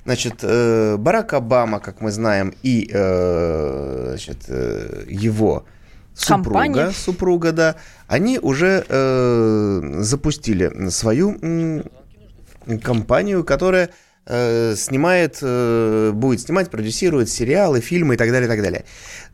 Значит, 0.03 0.43
Барак 0.43 1.31
Обама, 1.33 1.79
как 1.79 2.01
мы 2.01 2.11
знаем, 2.11 2.53
и 2.61 2.89
значит, 2.91 4.49
его 4.49 5.63
Компания. 6.27 6.89
супруга, 6.91 6.91
супруга, 6.91 7.51
да, 7.53 7.75
они 8.07 8.37
уже 8.37 8.83
запустили 10.03 10.89
свою 10.89 11.39
компанию, 12.83 13.43
которая 13.43 13.89
снимает, 14.27 15.37
э, 15.41 16.11
будет 16.13 16.41
снимать, 16.41 16.71
продюсирует 16.71 17.29
сериалы, 17.29 17.79
фильмы 17.81 18.15
и 18.15 18.17
так 18.17 18.31
далее, 18.31 18.47
и 18.47 18.49
так 18.49 18.61
далее. 18.61 18.85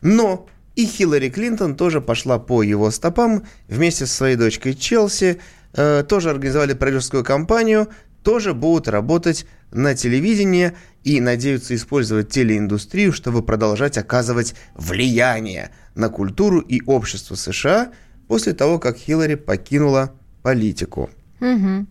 Но 0.02 0.46
и 0.74 0.86
Хиллари 0.86 1.28
Клинтон 1.28 1.76
тоже 1.76 2.00
пошла 2.00 2.38
по 2.38 2.62
его 2.62 2.90
стопам 2.90 3.44
вместе 3.68 4.06
со 4.06 4.14
своей 4.14 4.36
дочкой 4.36 4.74
Челси, 4.74 5.40
э, 5.74 6.04
тоже 6.08 6.30
организовали 6.30 6.74
продюсерскую 6.74 7.24
компанию, 7.24 7.88
тоже 8.22 8.54
будут 8.54 8.88
работать 8.88 9.46
на 9.70 9.94
телевидении 9.94 10.72
и 11.04 11.20
надеются 11.20 11.74
использовать 11.74 12.30
телеиндустрию, 12.30 13.12
чтобы 13.12 13.42
продолжать 13.42 13.98
оказывать 13.98 14.54
влияние 14.74 15.70
на 15.94 16.08
культуру 16.08 16.60
и 16.60 16.80
общество 16.86 17.34
США 17.34 17.92
после 18.28 18.52
того, 18.52 18.78
как 18.78 18.96
Хиллари 18.96 19.34
покинула 19.34 20.12
политику. 20.42 21.10
Мгм. 21.40 21.88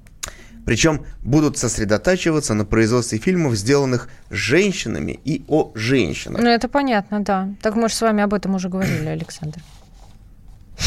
Причем 0.66 1.06
будут 1.24 1.58
сосредотачиваться 1.58 2.54
на 2.54 2.66
производстве 2.66 3.18
фильмов, 3.18 3.56
сделанных 3.56 4.10
женщинами 4.30 5.20
и 5.26 5.44
о 5.48 5.72
женщинах. 5.76 6.42
Ну, 6.42 6.50
это 6.50 6.68
понятно, 6.68 7.20
да. 7.22 7.50
Так 7.62 7.76
мы 7.76 7.90
же 7.90 7.96
с 7.96 8.02
вами 8.02 8.24
об 8.24 8.34
этом 8.34 8.56
уже 8.56 8.70
говорили, 8.70 9.08
Александр. 9.08 9.60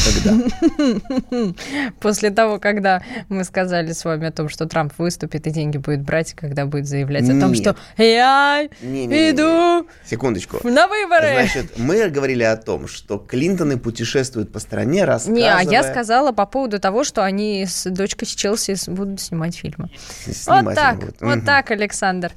Тогда. 0.03 1.53
После 1.99 2.31
того, 2.31 2.59
когда 2.59 3.01
мы 3.29 3.43
сказали 3.43 3.93
с 3.93 4.03
вами 4.05 4.27
о 4.27 4.31
том, 4.31 4.49
что 4.49 4.65
Трамп 4.65 4.93
выступит 4.97 5.47
и 5.47 5.51
деньги 5.51 5.77
будет 5.77 6.01
брать, 6.01 6.33
когда 6.33 6.65
будет 6.65 6.87
заявлять 6.87 7.29
о 7.29 7.39
том, 7.39 7.53
что 7.55 7.75
я 7.97 8.67
иду 8.81 9.87
Секундочку. 10.05 10.59
на 10.67 10.87
выборы. 10.87 11.33
Значит, 11.33 11.77
мы 11.77 12.09
говорили 12.09 12.43
о 12.43 12.57
том, 12.57 12.87
что 12.87 13.17
Клинтоны 13.17 13.77
путешествуют 13.77 14.51
по 14.51 14.59
стране, 14.59 14.99
Не, 14.99 15.05
рассказывая... 15.05 15.57
а 15.57 15.61
я 15.63 15.83
сказала 15.83 16.31
по 16.31 16.45
поводу 16.45 16.79
того, 16.79 17.03
что 17.03 17.23
они 17.23 17.65
с 17.65 17.89
дочкой 17.89 18.27
с 18.27 18.31
Челси 18.31 18.89
будут 18.89 19.21
снимать 19.21 19.55
фильмы. 19.55 19.89
Снимать 20.25 20.65
вот 20.65 20.75
так, 20.75 20.99
будут. 20.99 21.21
вот 21.21 21.45
так, 21.45 21.71
Александр. 21.71 22.31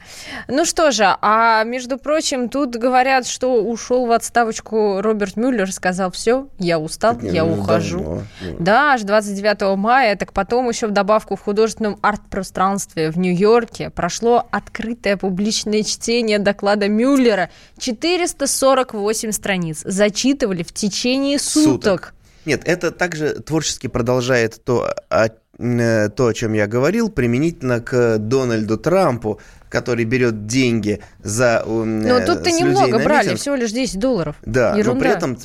Ну 0.46 0.64
что 0.64 0.90
же, 0.90 1.16
а 1.20 1.64
между 1.64 1.98
прочим, 1.98 2.48
тут 2.48 2.76
говорят, 2.76 3.26
что 3.26 3.62
ушел 3.62 4.06
в 4.06 4.12
отставочку 4.12 5.00
Роберт 5.00 5.36
Мюллер, 5.36 5.72
сказал, 5.72 6.10
все, 6.10 6.48
я 6.58 6.78
устал, 6.78 7.18
Не, 7.20 7.30
я 7.30 7.44
ухожу. 7.52 7.98
давно. 7.98 8.22
Да, 8.58 8.92
аж 8.94 9.02
29 9.02 9.76
мая, 9.76 10.16
так 10.16 10.32
потом 10.32 10.68
еще 10.68 10.86
в 10.86 10.90
добавку 10.90 11.36
в 11.36 11.42
художественном 11.42 11.98
арт-пространстве 12.02 13.10
в 13.10 13.18
Нью-Йорке 13.18 13.90
прошло 13.90 14.46
открытое 14.50 15.16
публичное 15.16 15.82
чтение 15.82 16.38
доклада 16.38 16.88
Мюллера. 16.88 17.50
448 17.78 19.32
страниц 19.32 19.82
зачитывали 19.84 20.62
в 20.62 20.72
течение 20.72 21.38
суток. 21.38 22.14
Нет, 22.44 22.62
это 22.64 22.90
также 22.90 23.40
творчески 23.40 23.88
продолжает 23.88 24.64
то, 24.64 24.94
о, 25.10 25.28
э, 25.58 26.08
то, 26.08 26.26
о 26.28 26.34
чем 26.34 26.54
я 26.54 26.66
говорил, 26.66 27.10
применительно 27.10 27.80
к 27.80 28.16
Дональду 28.18 28.78
Трампу, 28.78 29.38
который 29.68 30.04
берет 30.04 30.46
деньги 30.46 31.00
за 31.22 31.62
Но 31.66 32.18
э, 32.18 32.26
тут-то 32.26 32.50
немного 32.50 32.98
брали, 32.98 33.34
всего 33.34 33.54
лишь 33.54 33.70
10 33.70 33.98
долларов. 33.98 34.36
Да, 34.42 34.74
Ерунда. 34.76 34.94
но 34.94 35.00
при 35.00 35.10
этом 35.10 35.38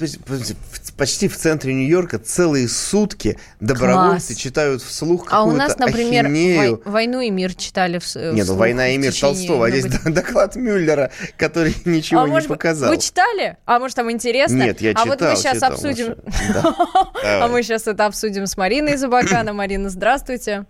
почти 0.97 1.27
в 1.27 1.37
центре 1.37 1.73
Нью-Йорка 1.73 2.19
целые 2.19 2.67
сутки 2.67 3.37
добровольцы 3.59 4.27
Класс. 4.27 4.39
читают 4.39 4.81
вслух 4.81 5.27
А 5.31 5.43
у 5.43 5.51
нас, 5.51 5.77
например, 5.77 6.25
ахинею. 6.25 6.81
«Вой- 6.85 6.91
«Войну 6.91 7.21
и 7.21 7.29
мир» 7.29 7.53
читали 7.55 7.99
в 7.99 8.15
Не, 8.15 8.31
ну 8.39 8.43
вслух 8.43 8.59
«Война 8.59 8.89
и 8.89 8.97
мир» 8.97 9.13
Толстого, 9.13 9.67
а 9.67 9.69
здесь 9.69 9.85
доклад 9.85 10.55
Мюллера, 10.55 11.11
который 11.37 11.75
ничего 11.85 12.21
А 12.21 12.25
не 12.25 12.31
может 12.31 12.47
показал. 12.47 12.89
Вы 12.89 12.97
читали? 12.97 13.57
А 13.65 13.79
может, 13.79 13.95
там 13.95 14.11
интересно? 14.11 14.55
Нет, 14.63 14.81
я 14.81 14.91
А 14.95 15.05
вот 15.05 15.21
мы 15.21 15.35
читал, 15.35 15.35
сейчас 15.37 15.53
читал, 15.55 15.71
обсудим. 15.71 16.15
А 17.23 17.47
мы 17.47 17.63
сейчас 17.63 17.87
это 17.87 18.05
обсудим 18.05 18.47
с 18.47 18.57
Мариной 18.57 18.97
Забакана. 18.97 19.53
Марина, 19.53 19.89
здравствуйте. 19.89 20.65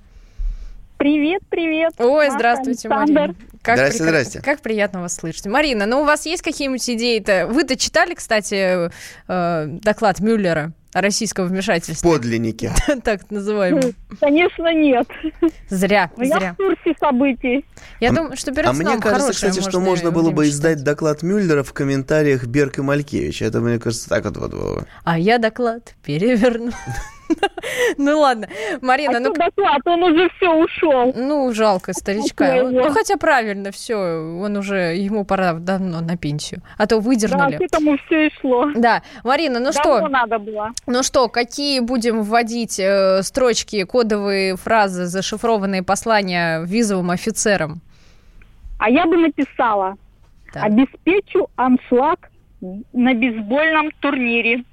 Привет, 1.03 1.41
привет. 1.49 1.91
Ой, 1.97 2.29
здравствуйте, 2.29 2.87
Александр. 2.87 3.19
Марина. 3.19 3.35
Как 3.61 3.75
Здрасте, 3.75 3.99
прекра- 4.03 4.07
здрасте. 4.07 4.41
Как 4.41 4.61
приятно 4.61 5.01
вас 5.01 5.13
слышать. 5.15 5.45
Марина, 5.47 5.85
ну 5.85 5.99
у 6.03 6.05
вас 6.05 6.25
есть 6.25 6.41
какие-нибудь 6.41 6.89
идеи-то? 6.89 7.45
Вы-то 7.47 7.75
читали, 7.75 8.13
кстати, 8.13 8.89
э, 9.27 9.65
доклад 9.81 10.21
Мюллера 10.21 10.71
о 10.93 11.01
российском 11.01 11.47
вмешательстве? 11.49 12.09
Подлинники. 12.09 12.71
Так 13.03 13.29
называемый. 13.29 13.95
Конечно, 14.21 14.73
нет. 14.73 15.05
Зря, 15.67 16.09
Но 16.15 16.23
я 16.23 16.37
зря. 16.39 16.53
в 16.53 16.55
курсе 16.55 16.97
событий. 16.97 17.65
Я 17.99 18.11
А- 18.11 18.13
думаю, 18.13 18.37
что 18.37 18.53
перед 18.53 18.69
А 18.69 18.71
мне 18.71 18.97
кажется, 18.97 19.33
кстати, 19.33 19.59
что 19.59 19.81
можно 19.81 20.11
было 20.11 20.31
бы 20.31 20.47
издать 20.47 20.85
доклад 20.85 21.21
Мюллера 21.21 21.63
в 21.63 21.73
комментариях 21.73 22.45
Берг 22.45 22.77
и 22.79 22.81
Малькевич. 22.81 23.41
Это, 23.41 23.59
мне 23.59 23.77
кажется, 23.77 24.07
так 24.07 24.23
вот, 24.23 24.37
вот 24.37 24.51
было. 24.51 24.87
А 25.03 25.19
я 25.19 25.37
доклад 25.37 25.95
переверну. 26.05 26.71
Ну 27.97 28.19
ладно, 28.19 28.47
Марина, 28.81 29.17
а 29.17 29.19
ну 29.19 29.33
доклад? 29.33 29.81
Он 29.85 30.03
уже 30.03 30.29
все 30.37 30.51
ушел. 30.53 31.13
Ну, 31.15 31.51
жалко 31.53 31.93
старичка. 31.93 32.63
Ну, 32.63 32.89
хотя 32.91 33.17
правильно, 33.17 33.71
все, 33.71 33.95
он 33.95 34.57
уже, 34.57 34.95
ему 34.95 35.25
пора 35.25 35.53
давно 35.53 36.01
на 36.01 36.17
пенсию. 36.17 36.61
А 36.77 36.87
то 36.87 36.97
Да, 36.97 37.01
выдернули. 37.01 37.57
к 37.57 37.61
этому 37.61 37.97
все 38.05 38.27
и 38.27 38.31
шло. 38.39 38.69
Да, 38.75 39.01
Марина, 39.23 39.59
ну 39.59 39.71
Давно 39.71 39.97
что, 39.99 40.07
надо 40.09 40.39
было. 40.39 40.71
ну 40.87 41.03
что, 41.03 41.27
какие 41.29 41.79
будем 41.79 42.23
вводить 42.23 42.79
э, 42.79 43.21
строчки, 43.23 43.83
кодовые 43.83 44.55
фразы, 44.57 45.05
зашифрованные 45.05 45.83
послания 45.83 46.61
визовым 46.65 47.11
офицерам? 47.11 47.81
А 48.79 48.89
я 48.89 49.05
бы 49.05 49.17
написала. 49.17 49.95
Обеспечу 50.53 51.47
аншлаг 51.55 52.29
на 52.61 53.13
бейсбольном 53.13 53.91
турнире. 53.99 54.63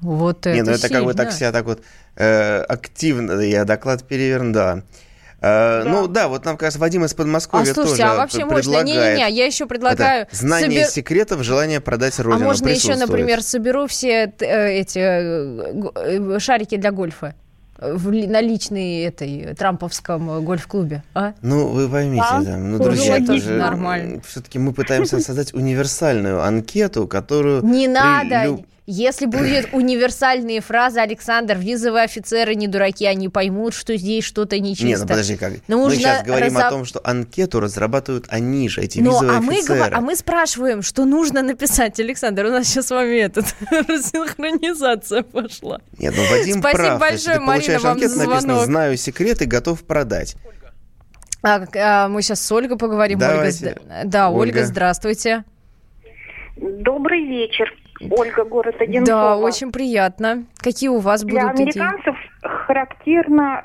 Вот 0.00 0.38
это 0.46 0.54
Не, 0.54 0.62
ну 0.62 0.72
это 0.72 0.88
как 0.88 1.04
бы 1.04 1.14
так 1.14 1.32
себя 1.32 1.52
так 1.52 1.64
вот 1.66 1.82
э, 2.16 2.60
активно, 2.62 3.40
я 3.40 3.64
доклад 3.64 4.04
переверну, 4.04 4.52
да. 4.52 4.82
Э, 5.40 5.82
Ну 5.84 6.06
да, 6.08 6.28
вот 6.28 6.44
нам, 6.46 6.56
кажется, 6.56 6.78
Вадим 6.80 7.04
из 7.04 7.12
А 7.12 7.16
Подмосковья 7.16 7.74
слушайте, 7.74 8.02
тоже 8.02 8.12
а 8.14 8.16
вообще 8.16 8.38
п- 8.38 8.44
можно? 8.46 8.56
предлагает. 8.62 8.86
Не-не-не, 9.18 9.36
я 9.36 9.44
еще 9.46 9.66
предлагаю... 9.66 10.22
Это 10.22 10.36
знание 10.36 10.84
собер- 10.84 10.90
секретов, 10.90 11.42
желание 11.42 11.80
продать 11.82 12.18
А 12.18 12.22
родину 12.22 12.46
можно 12.46 12.68
еще, 12.68 12.96
например, 12.96 13.42
соберу 13.42 13.86
все 13.86 14.32
э, 14.40 14.70
эти 14.72 14.98
э, 14.98 16.38
шарики 16.38 16.76
для 16.76 16.92
гольфа 16.92 17.34
в 17.78 18.10
ли- 18.10 18.26
на 18.26 18.40
личной 18.40 19.02
этой 19.02 19.54
трамповском 19.54 20.30
э, 20.30 20.40
гольф-клубе. 20.40 21.02
А? 21.14 21.34
Ну, 21.42 21.68
вы 21.68 21.88
поймите, 21.88 22.24
Да, 22.30 22.42
да, 22.42 22.56
ну, 22.56 22.78
тоже 22.78 22.90
друзья, 22.90 23.18
это 23.18 23.36
же 23.36 23.54
Нормально. 23.54 24.20
все-таки 24.26 24.58
мы 24.58 24.72
пытаемся 24.72 25.20
создать 25.20 25.52
универсальную 25.54 26.42
анкету, 26.42 27.06
которую... 27.08 27.64
Не 27.64 27.88
надо. 27.88 28.44
лю- 28.44 28.64
Если 28.86 29.24
будут 29.24 29.68
универсальные 29.72 30.60
фразы, 30.60 31.00
Александр, 31.00 31.56
визовые 31.56 32.04
офицеры 32.04 32.54
не 32.54 32.68
дураки, 32.68 33.06
они 33.06 33.30
поймут, 33.30 33.72
что 33.72 33.96
здесь 33.96 34.24
что-то 34.24 34.58
нечисто. 34.60 34.86
Не, 34.86 34.96
ну 34.96 35.06
подожди, 35.06 35.36
как? 35.36 35.52
Нужно 35.68 35.88
мы 35.88 35.96
сейчас 35.96 36.22
говорим 36.22 36.56
разоб- 36.58 36.62
о 36.66 36.70
том, 36.70 36.84
что 36.84 37.00
анкету 37.02 37.60
разрабатывают 37.60 38.26
они 38.28 38.68
же, 38.68 38.82
эти 38.82 38.98
Ну, 38.98 39.12
визовые 39.12 39.38
а 39.38 39.40
мы, 39.40 39.54
офицеры. 39.54 39.78
гова- 39.80 39.90
а 39.94 40.00
мы 40.02 40.16
спрашиваем, 40.16 40.82
что 40.82 41.06
нужно 41.06 41.40
написать. 41.42 41.98
Александр, 41.98 42.44
у 42.44 42.50
нас 42.50 42.66
сейчас 42.66 42.88
с 42.88 42.90
вами 42.90 43.16
этот 43.20 43.46
рассинхронизация 43.70 45.22
пошла. 45.22 45.80
Нет, 45.98 46.12
ну 46.16 46.22
Вадим 46.30 46.58
Спасибо 46.60 46.82
прав. 46.82 47.00
Большое, 47.00 47.38
ты 47.38 47.44
получаешь 47.44 47.66
Марина, 47.66 47.78
вам 47.80 47.92
анкету, 47.92 48.16
написано. 48.16 48.64
«Знаю 48.66 48.96
секреты, 48.98 49.46
готов 49.46 49.82
продать». 49.84 50.36
А, 51.42 51.62
а, 51.76 52.08
мы 52.08 52.22
сейчас 52.22 52.40
с 52.40 52.52
Ольгой 52.52 52.78
поговорим. 52.78 53.18
Ольга, 53.18 53.28
Давайте. 53.32 53.78
да, 54.04 54.30
Ольга, 54.30 54.58
Ольга. 54.58 54.66
здравствуйте. 54.66 55.44
Добрый 56.56 57.24
вечер. 57.26 57.70
Ольга, 58.00 58.44
город 58.44 58.76
Одинцово. 58.80 59.06
Да, 59.06 59.36
очень 59.36 59.72
приятно. 59.72 60.44
Какие 60.58 60.88
у 60.88 60.98
вас 60.98 61.22
Для 61.22 61.46
будут 61.48 61.60
идеи? 61.60 61.80
американцев 61.80 62.16
характерно 62.42 63.64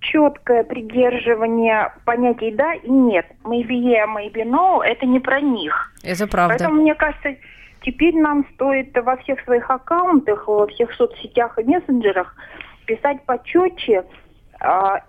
четкое 0.00 0.62
придерживание 0.64 1.92
понятий 2.04 2.52
«да» 2.52 2.74
и 2.74 2.88
«нет». 2.88 3.26
Maybe 3.44 3.72
yeah, 3.72 4.06
maybe 4.06 4.44
no– 4.44 4.82
это 4.84 5.06
не 5.06 5.20
про 5.20 5.40
них. 5.40 5.92
Это 6.04 6.26
правда. 6.26 6.56
Поэтому, 6.56 6.82
мне 6.82 6.94
кажется, 6.94 7.36
теперь 7.82 8.14
нам 8.14 8.46
стоит 8.54 8.96
во 8.96 9.16
всех 9.16 9.40
своих 9.40 9.68
аккаунтах, 9.70 10.46
во 10.46 10.66
всех 10.68 10.92
соцсетях 10.94 11.58
и 11.58 11.64
мессенджерах 11.64 12.34
писать 12.86 13.24
почетче 13.26 14.04
а, 14.60 15.00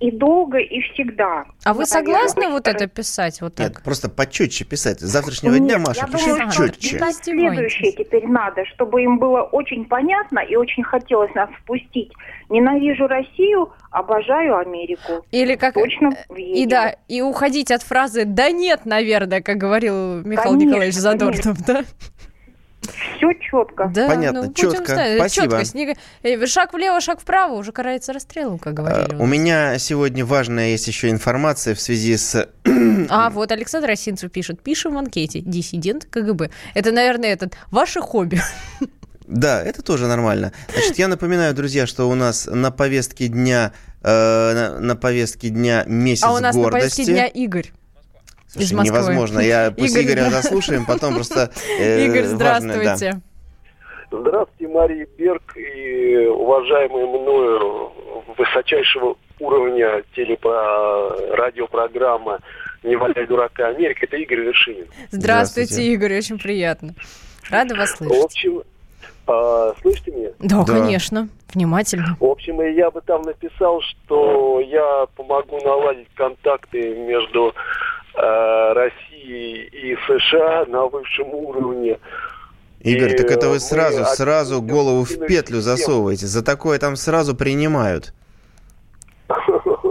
и 0.00 0.10
долго, 0.10 0.58
и 0.58 0.80
всегда. 0.80 1.44
А 1.64 1.74
вы 1.74 1.80
Ну, 1.80 1.86
согласны 1.86 2.48
вот 2.48 2.68
это 2.68 2.86
писать 2.86 3.40
вот 3.40 3.54
так? 3.56 3.68
Нет, 3.70 3.82
просто 3.82 4.08
почетче 4.08 4.64
писать. 4.64 5.00
С 5.00 5.04
завтрашнего 5.04 5.58
дня, 5.58 5.78
Маша, 5.78 6.06
пиши 6.06 6.30
думаю, 6.30 6.50
четче. 6.50 6.96
писать 6.98 7.16
следующее 7.16 7.92
теперь 7.92 8.26
надо, 8.26 8.64
чтобы 8.74 9.02
им 9.02 9.18
было 9.18 9.42
очень 9.42 9.84
понятно 9.86 10.40
и 10.40 10.56
очень 10.56 10.82
хотелось 10.82 11.34
нас 11.34 11.48
впустить. 11.62 12.12
Ненавижу 12.50 13.06
Россию, 13.06 13.72
обожаю 13.90 14.58
Америку. 14.58 15.24
Или 15.30 15.56
как... 15.56 15.74
Точно 15.74 16.08
И 16.08 16.32
въедем. 16.32 16.68
да, 16.68 16.96
и 17.08 17.22
уходить 17.22 17.70
от 17.70 17.82
фразы 17.82 18.24
«да 18.24 18.50
нет», 18.50 18.84
наверное, 18.84 19.40
как 19.40 19.56
говорил 19.56 20.22
Михаил 20.22 20.52
Конечно, 20.52 20.68
Николаевич 20.68 20.96
Задорнов, 20.96 21.64
да? 21.64 21.84
Все 23.16 23.32
четко. 23.40 23.90
Да, 23.94 24.08
Понятно, 24.08 24.42
ну, 24.44 24.52
чётко. 24.52 24.84
ставить. 24.84 25.18
Спасибо. 25.18 25.46
Чётко, 25.58 25.64
снега- 25.64 25.96
э, 26.22 26.46
Шаг 26.46 26.72
влево, 26.72 27.00
шаг 27.00 27.20
вправо, 27.20 27.54
уже 27.54 27.72
карается 27.72 28.12
расстрелом, 28.12 28.58
как 28.58 28.74
говорили. 28.74 29.14
А, 29.14 29.22
У 29.22 29.26
меня 29.26 29.78
сегодня 29.78 30.24
важная 30.24 30.68
есть 30.70 30.86
еще 30.88 31.10
информация 31.10 31.74
в 31.74 31.80
связи 31.80 32.16
с... 32.16 32.48
А, 33.08 33.30
вот 33.30 33.52
Александр 33.52 33.90
Осинцев 33.90 34.30
пишет. 34.30 34.60
Пишем 34.62 34.94
в 34.94 34.98
анкете. 34.98 35.40
Диссидент 35.40 36.06
КГБ. 36.06 36.50
Это, 36.74 36.92
наверное, 36.92 37.30
этот 37.32 37.54
ваше 37.70 38.00
хобби. 38.00 38.40
Да, 39.26 39.62
это 39.62 39.80
тоже 39.80 40.06
нормально. 40.06 40.52
Значит, 40.70 40.98
я 40.98 41.08
напоминаю, 41.08 41.54
друзья, 41.54 41.86
что 41.86 42.10
у 42.10 42.14
нас 42.14 42.46
на 42.46 42.70
повестке 42.70 43.28
дня 43.28 43.72
э, 44.02 44.52
на, 44.52 44.78
на 44.80 44.96
повестке 44.96 45.48
дня 45.48 45.82
месяц 45.86 46.24
а 46.24 46.32
у 46.34 46.40
нас 46.40 46.54
на 46.54 46.60
гордости. 46.60 46.96
повестке 46.96 47.04
дня 47.14 47.26
Игорь. 47.26 47.72
Слушай, 48.54 48.66
из 48.66 48.72
Москвы. 48.72 48.96
невозможно. 48.98 49.40
Я 49.40 49.70
после 49.76 50.02
Игорь, 50.02 50.14
Игоря 50.14 50.30
да. 50.30 50.42
заслушаем, 50.42 50.86
потом 50.86 51.14
просто... 51.14 51.50
э, 51.78 52.04
Игорь, 52.06 52.22
важное, 52.34 52.76
здравствуйте. 52.76 53.12
да. 54.10 54.18
Здравствуйте, 54.18 54.72
Мария 54.72 55.06
Берг 55.18 55.56
и 55.56 56.26
уважаемые 56.28 57.06
мною 57.06 57.92
высочайшего 58.38 59.16
уровня 59.40 60.02
телепро... 60.14 61.34
радиопрограмма 61.36 62.38
«Не 62.82 62.96
валяй 62.96 63.26
дурака 63.26 63.68
Америка». 63.68 64.00
Это 64.06 64.16
Игорь 64.16 64.40
Вершинин. 64.40 64.86
Здравствуйте, 65.10 65.66
Здравствуйте. 65.74 65.92
Игорь, 65.94 66.18
очень 66.18 66.38
приятно. 66.38 66.94
Рада 67.50 67.74
вас 67.74 67.92
В 67.92 67.96
слышать. 67.96 68.24
общем, 68.24 68.62
а, 69.26 69.74
слышите 69.80 70.12
меня? 70.12 70.28
Да, 70.38 70.64
Да. 70.64 70.72
конечно. 70.80 71.28
Внимательно. 71.54 72.16
В 72.20 72.24
общем, 72.24 72.60
я 72.60 72.90
бы 72.90 73.00
там 73.00 73.22
написал, 73.22 73.80
что 73.80 74.60
я 74.60 75.06
помогу 75.16 75.58
наладить 75.64 76.08
контакты 76.14 76.94
между 76.94 77.54
э, 78.16 78.72
Россией 78.72 79.64
и 79.66 79.96
США 80.06 80.66
на 80.66 80.86
высшем 80.86 81.28
уровне. 81.34 81.98
Игорь, 82.80 83.14
И, 83.14 83.16
так 83.16 83.30
это 83.30 83.46
э, 83.46 83.50
вы 83.50 83.60
сразу, 83.60 84.04
сразу 84.04 84.60
голову 84.60 85.04
в 85.04 85.26
петлю 85.26 85.60
засовываете. 85.60 86.26
За 86.26 86.44
такое 86.44 86.78
там 86.78 86.96
сразу 86.96 87.34
принимают. 87.34 88.12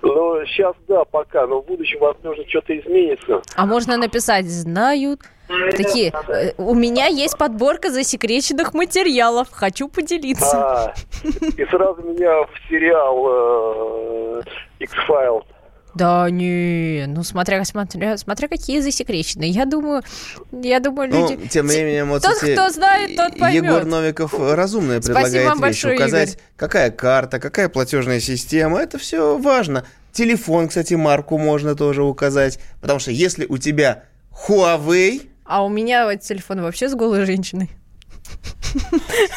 Ну, 0.00 0.44
сейчас 0.46 0.74
да, 0.86 1.04
пока, 1.04 1.46
но 1.46 1.60
в 1.60 1.66
будущем, 1.66 1.98
возможно, 2.00 2.44
что-то 2.48 2.78
изменится. 2.78 3.42
А 3.56 3.66
можно 3.66 3.96
написать 3.96 4.46
«знают». 4.46 5.20
Такие, 5.48 6.12
э, 6.28 6.52
у 6.58 6.74
меня 6.74 7.06
есть 7.06 7.38
подборка 7.38 7.90
засекреченных 7.90 8.74
материалов, 8.74 9.48
хочу 9.50 9.88
поделиться. 9.88 10.56
А, 10.56 10.94
и 11.24 11.64
сразу 11.66 12.02
меня 12.02 12.44
в 12.44 12.50
сериал 12.68 13.26
э, 13.28 14.42
X-Files. 14.80 15.44
Да 15.98 16.30
не, 16.30 17.06
ну 17.08 17.24
смотря, 17.24 17.64
смотря, 17.64 18.16
смотря 18.16 18.46
какие 18.48 18.80
засекреченные. 18.80 19.50
Я 19.50 19.64
думаю, 19.64 20.02
я 20.52 20.78
думаю, 20.80 21.10
Ну, 21.10 21.28
люди... 21.30 21.48
тем 21.48 21.66
временем, 21.66 22.08
вот, 22.10 22.22
Тот, 22.22 22.34
кстати, 22.34 22.52
кто 22.54 22.70
знает, 22.70 23.16
тот 23.16 23.36
поймет. 23.38 23.64
Егор 23.64 23.84
Новиков 23.84 24.32
разумное 24.38 25.00
Спасибо 25.02 25.14
предлагает 25.20 25.46
вам 25.48 25.56
вещь. 25.58 25.62
большое, 25.62 25.96
Указать, 25.96 26.28
Игорь. 26.34 26.42
какая 26.56 26.90
карта, 26.92 27.40
какая 27.40 27.68
платежная 27.68 28.20
система. 28.20 28.80
Это 28.80 28.98
все 28.98 29.36
важно. 29.38 29.84
Телефон, 30.12 30.68
кстати, 30.68 30.94
марку 30.94 31.36
можно 31.36 31.74
тоже 31.74 32.02
указать. 32.02 32.58
Потому 32.80 32.98
что 33.00 33.10
если 33.10 33.44
у 33.46 33.58
тебя 33.58 34.04
Huawei, 34.46 35.28
А 35.44 35.64
у 35.64 35.68
меня 35.68 36.06
вот 36.06 36.20
телефон 36.20 36.62
вообще 36.62 36.88
с 36.88 36.94
голой 36.94 37.24
женщиной. 37.26 37.70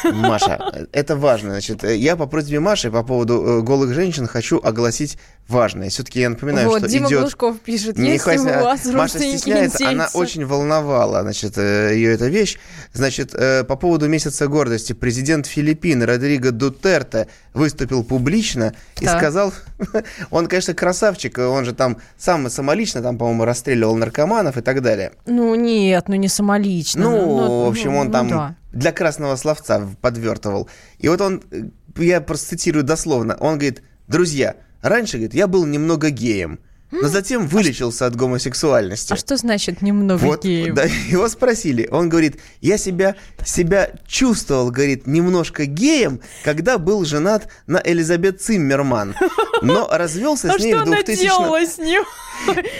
Маша, 0.04 0.86
это 0.92 1.16
важно. 1.16 1.50
Значит, 1.50 1.84
я 1.84 2.16
по 2.16 2.26
просьбе 2.26 2.60
Маши 2.60 2.90
по 2.90 3.02
поводу 3.02 3.42
э, 3.42 3.62
голых 3.62 3.94
женщин 3.94 4.26
хочу 4.26 4.60
огласить 4.62 5.18
важное. 5.48 5.88
Все-таки 5.90 6.20
я 6.20 6.30
напоминаю, 6.30 6.68
вот, 6.68 6.78
что 6.78 6.88
Дима 6.88 7.08
идет... 7.08 7.20
Глушков 7.20 7.58
пишет, 7.60 7.98
Не 7.98 8.12
если 8.12 8.36
хватит, 8.36 8.56
у 8.60 8.64
вас 8.64 8.84
Маша 8.86 9.18
стесняется, 9.18 9.88
она 9.88 10.08
очень 10.14 10.44
волновала, 10.44 11.22
значит, 11.22 11.58
э, 11.58 11.94
ее 11.94 12.12
эта 12.12 12.28
вещь. 12.28 12.58
Значит, 12.92 13.34
э, 13.34 13.64
по 13.64 13.76
поводу 13.76 14.08
месяца 14.08 14.48
гордости, 14.48 14.92
президент 14.92 15.46
Филиппин 15.46 16.02
Родриго 16.02 16.50
Дутерте 16.50 17.28
выступил 17.54 18.04
публично 18.04 18.74
и 19.00 19.04
Так. 19.04 19.18
сказал, 19.18 19.52
он, 20.30 20.46
конечно, 20.46 20.74
красавчик, 20.74 21.38
он 21.38 21.64
же 21.64 21.74
там 21.74 21.98
сам 22.16 22.48
самолично, 22.48 23.02
там, 23.02 23.18
по-моему, 23.18 23.44
расстреливал 23.44 23.96
наркоманов 23.96 24.56
и 24.56 24.62
так 24.62 24.82
далее. 24.82 25.12
Ну 25.26 25.54
нет, 25.54 26.08
ну 26.08 26.14
не 26.14 26.28
самолично. 26.28 27.02
Ну, 27.02 27.64
в 27.64 27.68
общем, 27.68 27.92
ну, 27.92 27.98
он 27.98 28.06
ну 28.06 28.12
там 28.12 28.28
да. 28.28 28.56
Для 28.72 28.92
красного 28.92 29.36
словца 29.36 29.88
подвертывал. 30.00 30.68
И 30.98 31.08
вот 31.08 31.20
он, 31.20 31.42
э, 31.50 31.62
я 31.96 32.20
просто 32.20 32.50
цитирую 32.50 32.84
дословно, 32.84 33.36
он 33.40 33.54
говорит, 33.54 33.82
друзья, 34.08 34.56
раньше, 34.80 35.18
говорит, 35.18 35.34
я 35.34 35.46
был 35.46 35.66
немного 35.66 36.10
геем, 36.10 36.58
но 36.92 37.08
затем 37.08 37.46
вылечился 37.48 38.06
от 38.06 38.14
гомосексуальности. 38.14 39.12
А 39.12 39.16
что 39.16 39.36
значит 39.36 39.82
немного 39.82 40.20
Вот, 40.20 40.44
геев? 40.44 40.74
да, 40.74 40.84
его 41.08 41.28
спросили, 41.28 41.88
он 41.90 42.08
говорит, 42.08 42.38
я 42.60 42.78
себя, 42.78 43.16
себя 43.44 43.90
чувствовал, 44.06 44.70
говорит, 44.70 45.06
немножко 45.06 45.64
геем, 45.64 46.20
когда 46.44 46.78
был 46.78 47.04
женат 47.04 47.48
на 47.66 47.80
Элизабет 47.84 48.40
Циммерман, 48.42 49.14
но 49.62 49.88
развелся 49.90 50.52
А 50.52 50.58
с 50.58 50.62
ней 50.62 50.72
что 50.72 50.78
в 50.80 50.82
она 50.82 50.96
2000 50.96 51.22
делала 51.22 51.66
с 51.66 51.78
ним? 51.78 52.04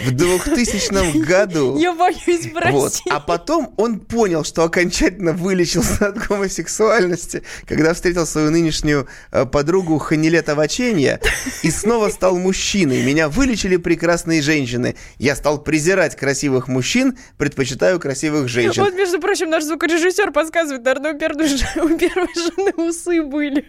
в 0.05 0.11
2000 0.11 1.17
году. 1.25 1.77
Я 1.77 1.93
боюсь 1.93 2.49
Вот. 2.71 2.93
А 3.09 3.19
потом 3.19 3.73
он 3.77 3.99
понял, 3.99 4.43
что 4.43 4.63
окончательно 4.63 5.31
вылечился 5.33 6.07
от 6.07 6.17
гомосексуальности, 6.27 7.43
когда 7.67 7.93
встретил 7.93 8.25
свою 8.25 8.51
нынешнюю 8.51 9.07
э, 9.31 9.45
подругу 9.45 9.97
Ханилета 9.99 10.55
Ваченья 10.55 11.19
и 11.61 11.71
снова 11.71 12.09
стал 12.09 12.37
мужчиной. 12.37 13.03
Меня 13.03 13.29
вылечили 13.29 13.77
прекрасные 14.03 14.41
женщины. 14.41 14.95
Я 15.17 15.33
стал 15.33 15.63
презирать 15.63 16.17
красивых 16.17 16.67
мужчин, 16.67 17.17
предпочитаю 17.37 18.01
красивых 18.01 18.49
женщин. 18.49 18.83
Вот, 18.83 18.93
между 18.95 19.21
прочим, 19.21 19.49
наш 19.49 19.63
звукорежиссер 19.63 20.33
подсказывает, 20.33 20.83
наверное, 20.83 21.13
у 21.13 21.17
первой, 21.17 21.45
у 21.77 21.97
первой 21.97 22.27
жены 22.35 22.89
усы 22.89 23.23
были. 23.23 23.65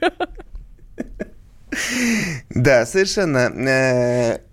Да, 2.51 2.85
совершенно. 2.85 3.53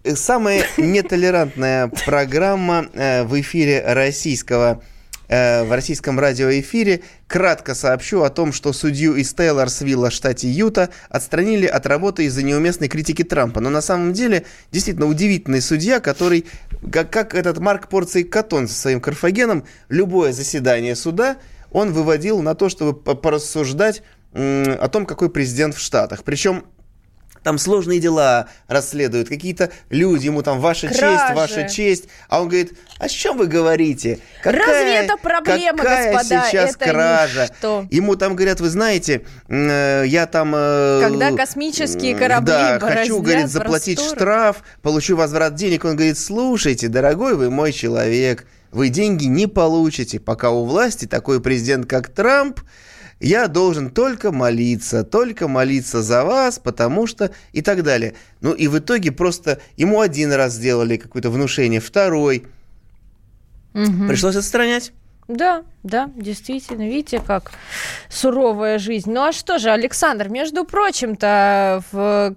Э, 0.03 0.13
Самая 0.15 0.65
нетолерантная 0.77 1.87
программа 2.05 2.85
э, 2.93 3.23
в 3.23 3.39
эфире 3.41 3.83
российского 3.83 4.83
э, 5.31 5.63
в 5.63 5.71
российском 5.71 6.19
радиоэфире. 6.19 7.01
Кратко 7.27 7.73
сообщу 7.73 8.21
о 8.21 8.29
том, 8.29 8.51
что 8.53 8.73
судью 8.73 9.15
из 9.15 9.33
Тейлорсвилла, 9.33 10.11
штате 10.11 10.49
Юта, 10.49 10.89
отстранили 11.09 11.65
от 11.65 11.85
работы 11.87 12.25
из-за 12.25 12.43
неуместной 12.43 12.89
критики 12.89 13.23
Трампа. 13.23 13.61
Но 13.61 13.69
на 13.69 13.81
самом 13.81 14.13
деле, 14.13 14.45
действительно 14.71 15.07
удивительный 15.07 15.61
судья, 15.61 15.99
который, 15.99 16.45
как, 16.91 17.09
как 17.09 17.33
этот 17.33 17.59
Марк 17.59 17.87
Порций 17.87 18.23
Катон 18.23 18.67
со 18.67 18.75
своим 18.75 18.99
Карфагеном, 18.99 19.65
любое 19.89 20.33
заседание 20.33 20.95
суда 20.95 21.37
он 21.71 21.93
выводил 21.93 22.41
на 22.41 22.53
то, 22.53 22.67
чтобы 22.67 22.93
по- 22.93 23.15
порассуждать 23.15 24.03
о 24.33 24.87
том, 24.89 25.05
какой 25.05 25.29
президент 25.29 25.75
в 25.75 25.79
Штатах. 25.79 26.23
Причем 26.23 26.65
там 27.43 27.57
сложные 27.57 27.99
дела 27.99 28.47
расследуют, 28.67 29.29
какие-то 29.29 29.71
люди, 29.89 30.25
ему 30.27 30.41
там 30.43 30.59
ваша 30.59 30.87
честь, 30.87 30.99
Кражи. 30.99 31.33
ваша 31.35 31.69
честь. 31.69 32.05
А 32.29 32.41
он 32.41 32.47
говорит, 32.49 32.73
а 32.99 33.05
о 33.05 33.09
чем 33.09 33.37
вы 33.37 33.47
говорите? 33.47 34.19
Разве 34.43 34.95
это 34.95 35.17
проблема, 35.17 35.77
какая 35.77 36.13
господа? 36.13 36.45
сейчас 36.49 36.75
Это 36.75 36.85
кража? 36.85 37.47
ничто. 37.51 37.85
Ему 37.89 38.15
там 38.15 38.35
говорят, 38.35 38.59
вы 38.59 38.69
знаете, 38.69 39.23
э, 39.47 40.03
я 40.07 40.27
там... 40.27 40.53
э, 40.55 41.01
Когда 41.03 41.31
космические 41.35 42.15
корабли 42.15 42.45
Да, 42.51 42.79
хочу, 42.79 43.21
говорит, 43.21 43.49
заплатить 43.49 43.97
просторы. 43.97 44.19
штраф, 44.19 44.63
получу 44.81 45.15
возврат 45.15 45.55
денег. 45.55 45.85
Он 45.85 45.95
говорит, 45.95 46.17
слушайте, 46.17 46.87
дорогой 46.87 47.35
вы 47.35 47.49
мой 47.49 47.71
человек, 47.71 48.45
вы 48.71 48.89
деньги 48.89 49.25
не 49.25 49.47
получите, 49.47 50.19
пока 50.19 50.49
у 50.51 50.63
власти 50.65 51.05
такой 51.05 51.41
президент, 51.41 51.87
как 51.87 52.09
Трамп, 52.09 52.59
я 53.21 53.47
должен 53.47 53.89
только 53.89 54.31
молиться, 54.31 55.03
только 55.03 55.47
молиться 55.47 56.01
за 56.01 56.25
вас, 56.25 56.59
потому 56.59 57.07
что 57.07 57.31
и 57.53 57.61
так 57.61 57.83
далее. 57.83 58.15
Ну 58.41 58.53
и 58.53 58.67
в 58.67 58.79
итоге 58.79 59.11
просто 59.11 59.59
ему 59.77 60.01
один 60.01 60.33
раз 60.33 60.53
сделали 60.53 60.97
какое-то 60.97 61.29
внушение, 61.29 61.79
второй. 61.79 62.47
Мгм. 63.73 64.07
Пришлось 64.07 64.35
отстранять. 64.35 64.91
Да, 65.27 65.63
да, 65.83 66.09
действительно. 66.15 66.83
Видите, 66.83 67.21
как 67.25 67.51
суровая 68.09 68.79
жизнь. 68.79 69.11
Ну 69.11 69.21
а 69.21 69.31
что 69.31 69.59
же, 69.59 69.69
Александр, 69.69 70.27
между 70.27 70.65
прочим-то 70.65 71.83
в... 71.91 72.33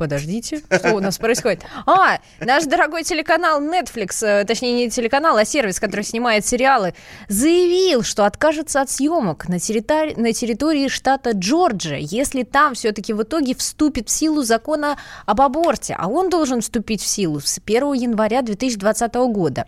Подождите, 0.00 0.62
что 0.74 0.94
у 0.94 1.00
нас 1.00 1.18
происходит? 1.18 1.60
А, 1.84 2.20
наш 2.40 2.64
дорогой 2.64 3.02
телеканал 3.02 3.60
Netflix, 3.60 4.24
э, 4.26 4.46
точнее 4.46 4.72
не 4.72 4.88
телеканал, 4.88 5.36
а 5.36 5.44
сервис, 5.44 5.78
который 5.78 6.06
снимает 6.06 6.46
сериалы, 6.46 6.94
заявил, 7.28 8.02
что 8.02 8.24
откажется 8.24 8.80
от 8.80 8.88
съемок 8.88 9.46
на 9.50 9.58
территории, 9.58 10.14
на 10.14 10.32
территории 10.32 10.88
штата 10.88 11.32
Джорджия, 11.32 11.98
если 11.98 12.44
там 12.44 12.72
все-таки 12.72 13.12
в 13.12 13.22
итоге 13.24 13.54
вступит 13.54 14.08
в 14.08 14.10
силу 14.10 14.42
закона 14.42 14.96
об 15.26 15.42
аборте, 15.42 15.94
а 15.98 16.08
он 16.08 16.30
должен 16.30 16.62
вступить 16.62 17.02
в 17.02 17.06
силу 17.06 17.40
с 17.40 17.60
1 17.62 17.92
января 17.92 18.40
2020 18.40 19.14
года. 19.16 19.66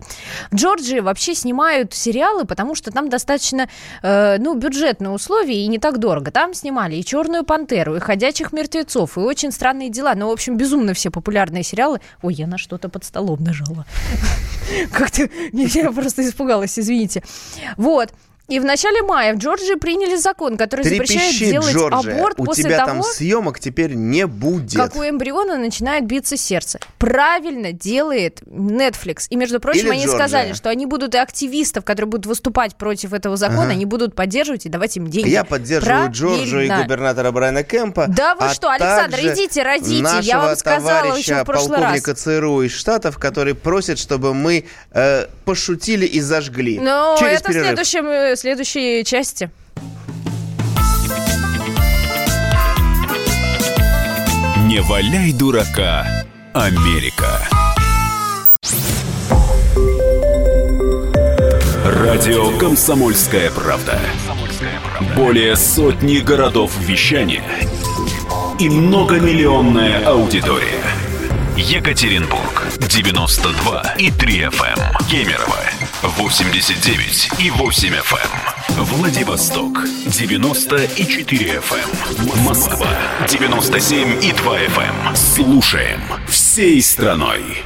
В 0.51 0.55
Джорджии 0.55 1.01
вообще 1.01 1.35
снимают 1.35 1.93
сериалы, 1.93 2.47
потому 2.47 2.75
что 2.75 2.91
там 2.91 3.11
достаточно, 3.11 3.69
э, 4.03 4.39
ну, 4.39 4.55
бюджетные 4.55 5.11
условия 5.11 5.63
и 5.63 5.67
не 5.67 5.79
так 5.79 5.99
дорого. 5.99 6.31
Там 6.31 6.55
снимали 6.55 6.97
и 6.97 7.05
«Черную 7.05 7.45
пантеру», 7.45 7.97
и 7.97 8.01
«Ходячих 8.01 8.55
мертвецов», 8.55 9.19
и 9.19 9.21
«Очень 9.21 9.53
странные 9.53 9.91
дела». 9.91 10.15
Ну, 10.23 10.29
в 10.29 10.33
общем, 10.33 10.57
безумно 10.57 10.95
все 10.95 11.11
популярные 11.11 11.65
сериалы. 11.65 12.01
Ой, 12.23 12.35
я 12.35 12.47
на 12.47 12.57
что-то 12.57 12.89
под 12.89 13.03
столом 13.03 13.43
нажала. 13.43 13.87
Как-то 14.93 15.29
я 15.53 15.91
просто 15.91 16.23
испугалась, 16.25 16.79
извините. 16.79 17.25
Вот. 17.77 18.15
И 18.53 18.61
в 18.61 18.67
начале 18.67 19.01
мая 19.01 19.33
в 19.33 19.39
Джорджии 19.39 19.77
приняли 19.77 20.15
закон, 20.17 20.59
который 20.59 20.83
запрещает 20.85 21.31
Трепещи, 21.31 21.51
делать 21.53 21.75
Джорджия. 21.75 22.17
аборт 22.19 22.35
У 22.39 22.45
после 22.45 22.65
тебя 22.65 22.77
того, 22.85 22.89
там 22.89 23.03
съемок 23.03 23.59
теперь 23.59 23.95
не 23.95 24.27
будет. 24.27 24.75
как 24.77 24.95
у 24.95 25.03
эмбриона 25.03 25.57
начинает 25.57 26.05
биться 26.05 26.37
сердце. 26.37 26.79
Правильно 26.99 27.73
делает 27.73 28.43
Netflix. 28.43 29.25
И, 29.31 29.37
между 29.37 29.59
прочим, 29.59 29.87
Или 29.87 29.89
они 29.93 29.99
Джорджия. 30.05 30.19
сказали, 30.19 30.53
что 30.53 30.69
они 30.69 30.85
будут 30.85 31.15
и 31.15 31.19
активистов, 31.19 31.85
которые 31.87 32.11
будут 32.11 32.27
выступать 32.27 32.77
против 32.77 33.15
этого 33.15 33.39
закона, 33.39 33.63
Ага. 33.63 33.71
они 33.73 33.87
будут 33.87 34.15
поддерживать 34.15 34.67
и 34.67 34.69
давать 34.69 34.99
им 34.99 35.07
деньги. 35.09 35.31
Я 35.31 35.45
поддерживаю 35.45 36.11
Джорджию 36.11 36.65
и 36.65 36.67
Правильно. 36.67 36.83
губернатора 36.83 37.31
Брайана 37.31 37.63
Кемпа. 37.63 38.05
Да 38.09 38.35
вы 38.35 38.49
а 38.49 38.53
что, 38.53 38.69
Александр, 38.71 39.19
идите, 39.21 39.63
родите. 39.63 40.05
Я 40.21 40.39
вам 40.41 40.57
сказала 40.57 41.17
еще 41.17 41.43
в 41.43 41.45
прошлый 41.47 41.79
полковника 41.79 42.15
ЦРУ 42.15 42.63
из 42.65 42.73
Штатов, 42.73 43.17
который 43.19 43.55
просит, 43.55 43.99
чтобы 43.99 44.35
мы 44.35 44.67
э, 44.91 45.27
пошутили 45.47 46.05
и 46.05 46.21
зажгли. 46.21 46.79
Но 46.81 47.17
Через 47.19 47.39
это 47.41 47.45
в 47.45 47.53
перерыв. 47.53 47.67
следующем, 47.69 48.07
э, 48.09 48.37
следующей 48.43 49.05
части. 49.05 49.51
Не 54.67 54.81
валяй 54.81 55.33
дурака, 55.33 56.05
Америка. 56.53 57.39
Радио 61.85 62.59
«Комсомольская 62.59 63.49
правда». 63.53 64.01
Более 65.15 65.55
сотни 65.55 66.17
городов 66.19 66.77
вещания 66.81 67.45
и 68.59 68.69
многомиллионная 68.69 70.05
аудитория. 70.05 70.83
Екатеринбург 71.57 72.72
92 72.89 73.95
и 73.99 74.11
3 74.11 74.41
FM. 74.45 75.09
Кемерово 75.09 75.59
89 76.03 77.31
и 77.39 77.51
8 77.51 77.95
FM. 77.95 78.83
Владивосток 78.83 79.85
90 80.07 80.85
и 80.97 81.07
4 81.07 81.61
FM. 81.61 82.43
Москва 82.43 82.89
97 83.29 84.25
и 84.25 84.33
2 84.33 84.59
FM. 84.59 85.17
Слушаем 85.17 86.01
всей 86.29 86.83
страной. 86.83 87.63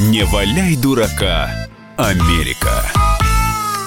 Не 0.00 0.24
валяй 0.24 0.76
дурака, 0.76 1.68
Америка. 1.96 3.03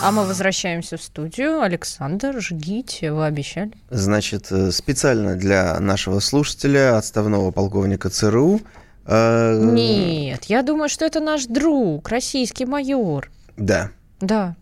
А 0.04 0.12
мы 0.12 0.26
возвращаемся 0.26 0.96
в 0.98 1.02
студию. 1.02 1.62
Александр, 1.62 2.40
жгите, 2.40 3.12
вы 3.12 3.26
обещали. 3.26 3.72
Значит, 3.90 4.48
э, 4.52 4.72
специально 4.72 5.36
для 5.36 5.80
нашего 5.80 6.20
слушателя, 6.20 6.98
отставного 6.98 7.52
полковника 7.52 8.10
ЦРУ. 8.10 8.62
э, 9.06 9.60
Нет, 9.74 10.46
я 10.46 10.62
думаю, 10.62 10.88
что 10.90 11.04
это 11.06 11.20
наш 11.20 11.46
друг, 11.46 12.08
российский 12.10 12.66
майор. 12.66 13.30
Да. 13.58 13.90
Да. 14.22 14.56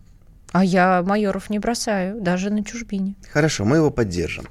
А 0.52 0.64
я 0.64 1.04
майоров 1.04 1.50
не 1.50 1.60
бросаю, 1.60 2.22
даже 2.22 2.50
на 2.50 2.64
чужбине. 2.64 3.16
Хорошо, 3.32 3.66
мы 3.66 3.78
его 3.78 3.92
поддержим. 3.92 4.46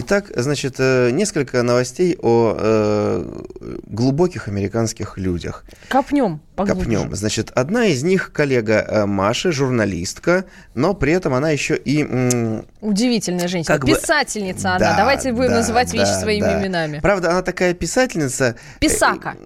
Итак, 0.00 0.30
значит, 0.36 0.76
э, 0.78 1.10
несколько 1.10 1.60
новостей 1.64 2.16
о 2.22 2.54
э, 2.56 3.42
глубоких 3.88 4.46
американских 4.46 5.18
людях. 5.18 5.64
Копнем 5.88 6.40
поглубже. 6.54 6.84
Копнем. 6.84 7.16
Значит, 7.16 7.50
одна 7.52 7.86
из 7.86 8.04
них 8.04 8.30
коллега 8.32 8.74
э, 8.86 9.06
Маша, 9.06 9.50
журналистка, 9.50 10.44
но 10.74 10.94
при 10.94 11.12
этом 11.14 11.34
она 11.34 11.50
еще 11.50 11.76
и... 11.76 12.02
м, 12.04 12.64
Удивительная 12.80 13.48
женщина. 13.48 13.74
Как 13.76 13.84
бы- 13.88 13.94
Писательница 13.96 14.70
она. 14.76 14.78
Да, 14.78 14.96
Давайте 14.96 15.32
будем 15.32 15.50
да, 15.50 15.56
называть 15.56 15.92
вещи 15.92 16.04
да, 16.12 16.20
своими 16.20 16.42
да. 16.44 16.62
именами. 16.62 17.00
Правда, 17.00 17.30
она 17.32 17.42
такая 17.42 17.74
писательница... 17.74 18.54
э, 18.76 18.78
Писака. 18.78 19.36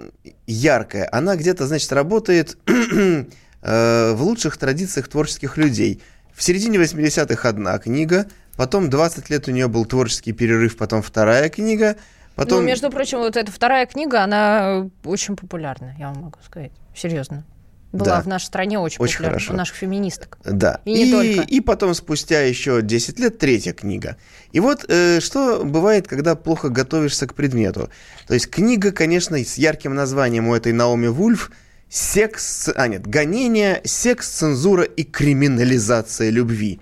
яркая. 0.47 1.09
Она 1.13 1.37
где-то, 1.37 1.67
значит, 1.67 1.91
работает 1.93 2.59
э, 2.67 4.13
в 4.13 4.23
лучших 4.23 4.59
традициях 4.59 5.09
творческих 5.09 5.57
людей. 5.57 6.03
В 6.35 6.43
середине 6.43 6.79
80-х 6.79 7.49
одна 7.49 7.79
книга, 7.79 8.27
потом 8.63 8.89
20 8.89 9.29
лет 9.29 9.49
у 9.49 9.51
нее 9.51 9.67
был 9.67 9.85
творческий 9.87 10.31
перерыв, 10.31 10.77
потом 10.77 11.03
вторая 11.03 11.49
книга, 11.49 11.97
потом... 12.37 12.61
Ну, 12.61 12.65
между 12.69 12.91
прочим, 12.91 13.19
вот 13.19 13.37
эта 13.37 13.51
вторая 13.51 13.87
книга, 13.87 14.23
она 14.23 14.89
очень 15.05 15.35
популярна, 15.35 15.97
я 15.99 16.11
вам 16.13 16.23
могу 16.23 16.39
сказать. 16.47 16.71
Серьезно. 16.95 17.45
Была 17.91 18.05
Да. 18.19 18.23
в 18.23 18.29
нашей 18.29 18.45
стране 18.45 18.79
очень, 18.79 18.99
Очень 19.01 19.15
популярна. 19.15 19.39
хорошо. 19.41 19.53
У 19.53 19.57
наших 19.57 19.77
феминисток. 19.77 20.39
Да. 20.45 20.81
И 20.85 20.93
не 20.93 21.11
только. 21.11 21.43
и 21.43 21.61
потом 21.61 21.93
спустя 21.95 22.41
еще 22.43 22.83
10 22.83 23.19
лет 23.19 23.39
третья 23.39 23.73
книга. 23.73 24.17
И 24.53 24.61
вот 24.61 24.85
э, 24.89 25.19
что 25.21 25.65
бывает, 25.65 26.07
когда 26.07 26.37
плохо 26.37 26.69
готовишься 26.69 27.27
к 27.27 27.35
предмету. 27.35 27.91
То 28.29 28.35
есть 28.35 28.47
книга, 28.49 28.93
конечно, 28.93 29.37
с 29.45 29.59
ярким 29.59 29.97
названием 29.97 30.47
у 30.47 30.55
этой 30.55 30.73
Наоми 30.73 31.09
Вульф 31.09 31.51
«Секс...» 31.91 32.71
А, 32.77 32.87
нет, 32.87 33.09
«Гонение, 33.09 33.83
секс, 33.85 34.29
цензура 34.29 34.85
и 34.85 35.03
криминализация 35.03 36.31
любви». 36.31 36.79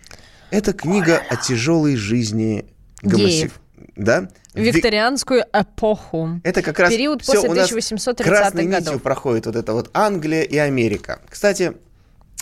Это 0.50 0.72
книга 0.72 1.22
о 1.28 1.36
тяжелой 1.36 1.96
жизни 1.96 2.64
Геев. 3.02 3.60
Да? 3.96 4.28
Ви- 4.54 4.70
Викторианскую 4.70 5.44
эпоху. 5.52 6.40
Это 6.42 6.62
как 6.62 6.78
раз 6.78 6.90
Период 6.90 7.24
после 7.24 7.48
у 7.48 7.54
нас 7.54 7.70
1830-х 7.70 8.24
красной 8.24 8.64
годов. 8.64 8.80
нитью 8.80 9.00
проходит 9.00 9.46
вот 9.46 9.56
это 9.56 9.72
вот 9.72 9.90
Англия 9.92 10.42
и 10.42 10.56
Америка. 10.56 11.20
Кстати, 11.28 11.74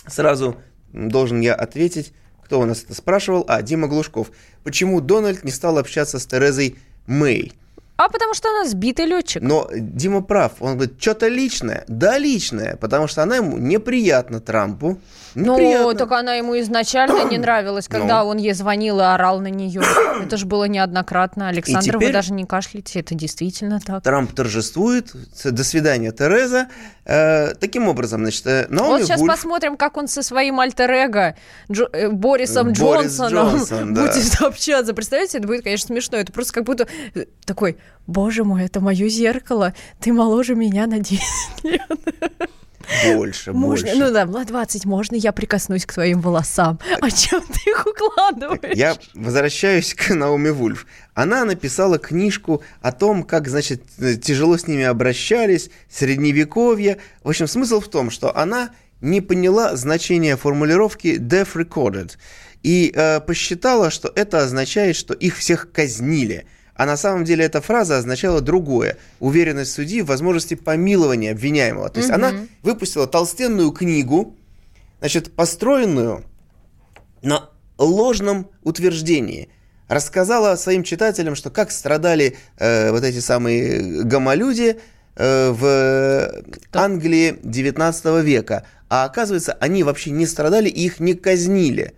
сразу 0.07 0.57
должен 0.91 1.39
я 1.41 1.53
ответить, 1.53 2.13
кто 2.43 2.59
у 2.59 2.65
нас 2.65 2.83
это 2.83 2.95
спрашивал. 2.95 3.45
А, 3.47 3.61
Дима 3.61 3.87
Глушков. 3.87 4.31
Почему 4.63 5.01
Дональд 5.01 5.43
не 5.43 5.51
стал 5.51 5.77
общаться 5.77 6.17
с 6.17 6.25
Терезой 6.25 6.77
Мэй? 7.05 7.53
А 8.01 8.07
потому 8.07 8.33
что 8.33 8.47
она 8.49 8.65
сбитый 8.65 9.05
летчик. 9.05 9.41
Но 9.43 9.67
Дима 9.75 10.21
прав. 10.21 10.53
Он 10.61 10.75
говорит, 10.75 11.01
что-то 11.01 11.27
личное. 11.27 11.83
Да, 11.89 12.17
личное. 12.17 12.77
Потому 12.77 13.07
что 13.07 13.23
она 13.23 13.35
ему 13.35 13.57
неприятна 13.57 14.39
Трампу. 14.39 14.99
Ну, 15.35 15.53
Неприятно. 15.59 15.93
только 15.95 16.17
она 16.17 16.33
ему 16.35 16.57
изначально 16.61 17.29
не 17.29 17.37
нравилась, 17.37 17.87
когда 17.89 18.23
Ну. 18.23 18.29
он 18.29 18.37
ей 18.37 18.53
звонил 18.53 18.99
и 18.99 19.03
орал 19.03 19.41
на 19.41 19.47
нее. 19.49 19.81
Это 20.23 20.37
же 20.37 20.45
было 20.45 20.63
неоднократно. 20.63 21.49
Александр, 21.49 21.97
вы 21.97 22.11
даже 22.13 22.31
не 22.33 22.45
кашляйте, 22.45 22.99
это 23.01 23.15
действительно 23.15 23.79
так. 23.85 24.01
Трамп 24.03 24.31
торжествует. 24.33 25.11
До 25.43 25.63
свидания, 25.65 26.11
Тереза. 26.13 26.67
Э, 27.05 27.53
таким 27.55 27.87
образом, 27.89 28.21
значит, 28.21 28.45
э, 28.47 28.65
Наоми 28.69 28.89
Вот 28.89 29.03
сейчас 29.03 29.21
Вульф- 29.21 29.27
посмотрим, 29.27 29.77
как 29.77 29.97
он 29.97 30.07
со 30.07 30.21
своим 30.23 30.59
альтер-эго 30.59 31.35
Джо- 31.69 31.89
э, 31.91 32.09
Борисом 32.09 32.67
Борис 32.67 32.79
Джонсоном 33.17 33.49
Джонсон, 33.57 33.93
да. 33.95 34.01
будет 34.07 34.41
общаться. 34.41 34.93
Представляете, 34.93 35.39
это 35.39 35.47
будет, 35.47 35.63
конечно, 35.63 35.87
смешно. 35.87 36.17
Это 36.17 36.31
просто 36.31 36.53
как 36.53 36.63
будто 36.65 36.87
э, 37.15 37.25
такой, 37.45 37.77
боже 38.07 38.43
мой, 38.43 38.65
это 38.65 38.81
мое 38.81 39.07
зеркало, 39.07 39.73
ты 39.99 40.11
моложе 40.13 40.55
меня 40.55 40.87
на 40.87 40.99
10 40.99 41.21
лет. 41.63 41.81
Больше, 43.05 43.53
Можно, 43.53 43.85
больше. 43.87 43.99
ну 44.03 44.11
да, 44.11 44.25
на 44.25 44.43
20 44.43 44.85
можно, 44.85 45.15
я 45.15 45.31
прикоснусь 45.31 45.85
к 45.85 45.93
твоим 45.93 46.21
волосам. 46.21 46.79
А 47.01 47.11
чем 47.11 47.41
ты 47.41 47.69
их 47.69 47.85
укладываешь? 47.85 48.75
Я 48.75 48.97
возвращаюсь 49.13 49.93
к 49.93 50.09
Наоми 50.13 50.49
Вульф. 50.49 50.87
Она 51.13 51.45
написала 51.45 51.99
книжку 51.99 52.63
о 52.81 52.91
том, 52.91 53.23
как, 53.23 53.47
значит, 53.47 53.83
тяжело 54.23 54.57
с 54.57 54.65
ними 54.67 54.85
обращались, 54.85 55.69
средневековье. 55.87 56.97
В 57.23 57.29
общем, 57.29 57.47
смысл 57.47 57.79
в 57.79 57.89
том, 57.89 58.09
что 58.09 58.35
она 58.35 58.71
не 59.01 59.21
поняла 59.21 59.75
значение 59.75 60.35
формулировки 60.35 61.17
death 61.19 61.53
recorded 61.53 62.17
и 62.63 62.91
э, 62.93 63.19
посчитала, 63.21 63.91
что 63.91 64.11
это 64.13 64.39
означает, 64.39 64.95
что 64.95 65.13
их 65.13 65.37
всех 65.37 65.71
казнили. 65.71 66.47
А 66.79 66.85
на 66.85 66.95
самом 66.95 67.25
деле 67.25 67.43
эта 67.43 67.59
фраза 67.59 67.97
означала 67.97 68.39
другое. 68.39 68.95
Уверенность 69.19 69.73
судьи 69.73 70.01
в 70.01 70.05
возможности 70.05 70.53
помилования 70.55 71.33
обвиняемого. 71.33 71.89
То 71.89 71.99
есть 71.99 72.09
Мгм. 72.09 72.23
она 72.23 72.33
выпустила 72.63 73.05
толстенную 73.05 73.71
книгу, 73.71 74.37
значит, 75.01 75.35
построенную 75.35 76.23
на 77.21 77.49
ложном 77.77 78.47
утверждении. 78.63 79.49
рассказала 79.89 80.55
своим 80.55 80.83
читателям, 80.83 81.35
что 81.35 81.49
как 81.49 81.71
страдали 81.71 82.37
э, 82.59 82.91
вот 82.91 83.03
эти 83.03 83.19
самые 83.19 84.03
гомолюди 84.03 84.77
э, 85.15 85.49
в 85.51 86.31
Англии 86.73 87.39
19 87.43 88.23
века. 88.23 88.63
А 88.87 89.03
оказывается, 89.05 89.53
они 89.59 89.83
вообще 89.83 90.11
не 90.11 90.27
страдали, 90.27 90.69
и 90.69 90.85
их 90.85 90.99
не 90.99 91.13
казнили. 91.15 91.93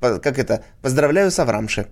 По- 0.00 0.18
Как 0.18 0.38
это? 0.40 0.64
Поздравляю 0.82 1.30
с 1.30 1.38
Аврамши. 1.38 1.86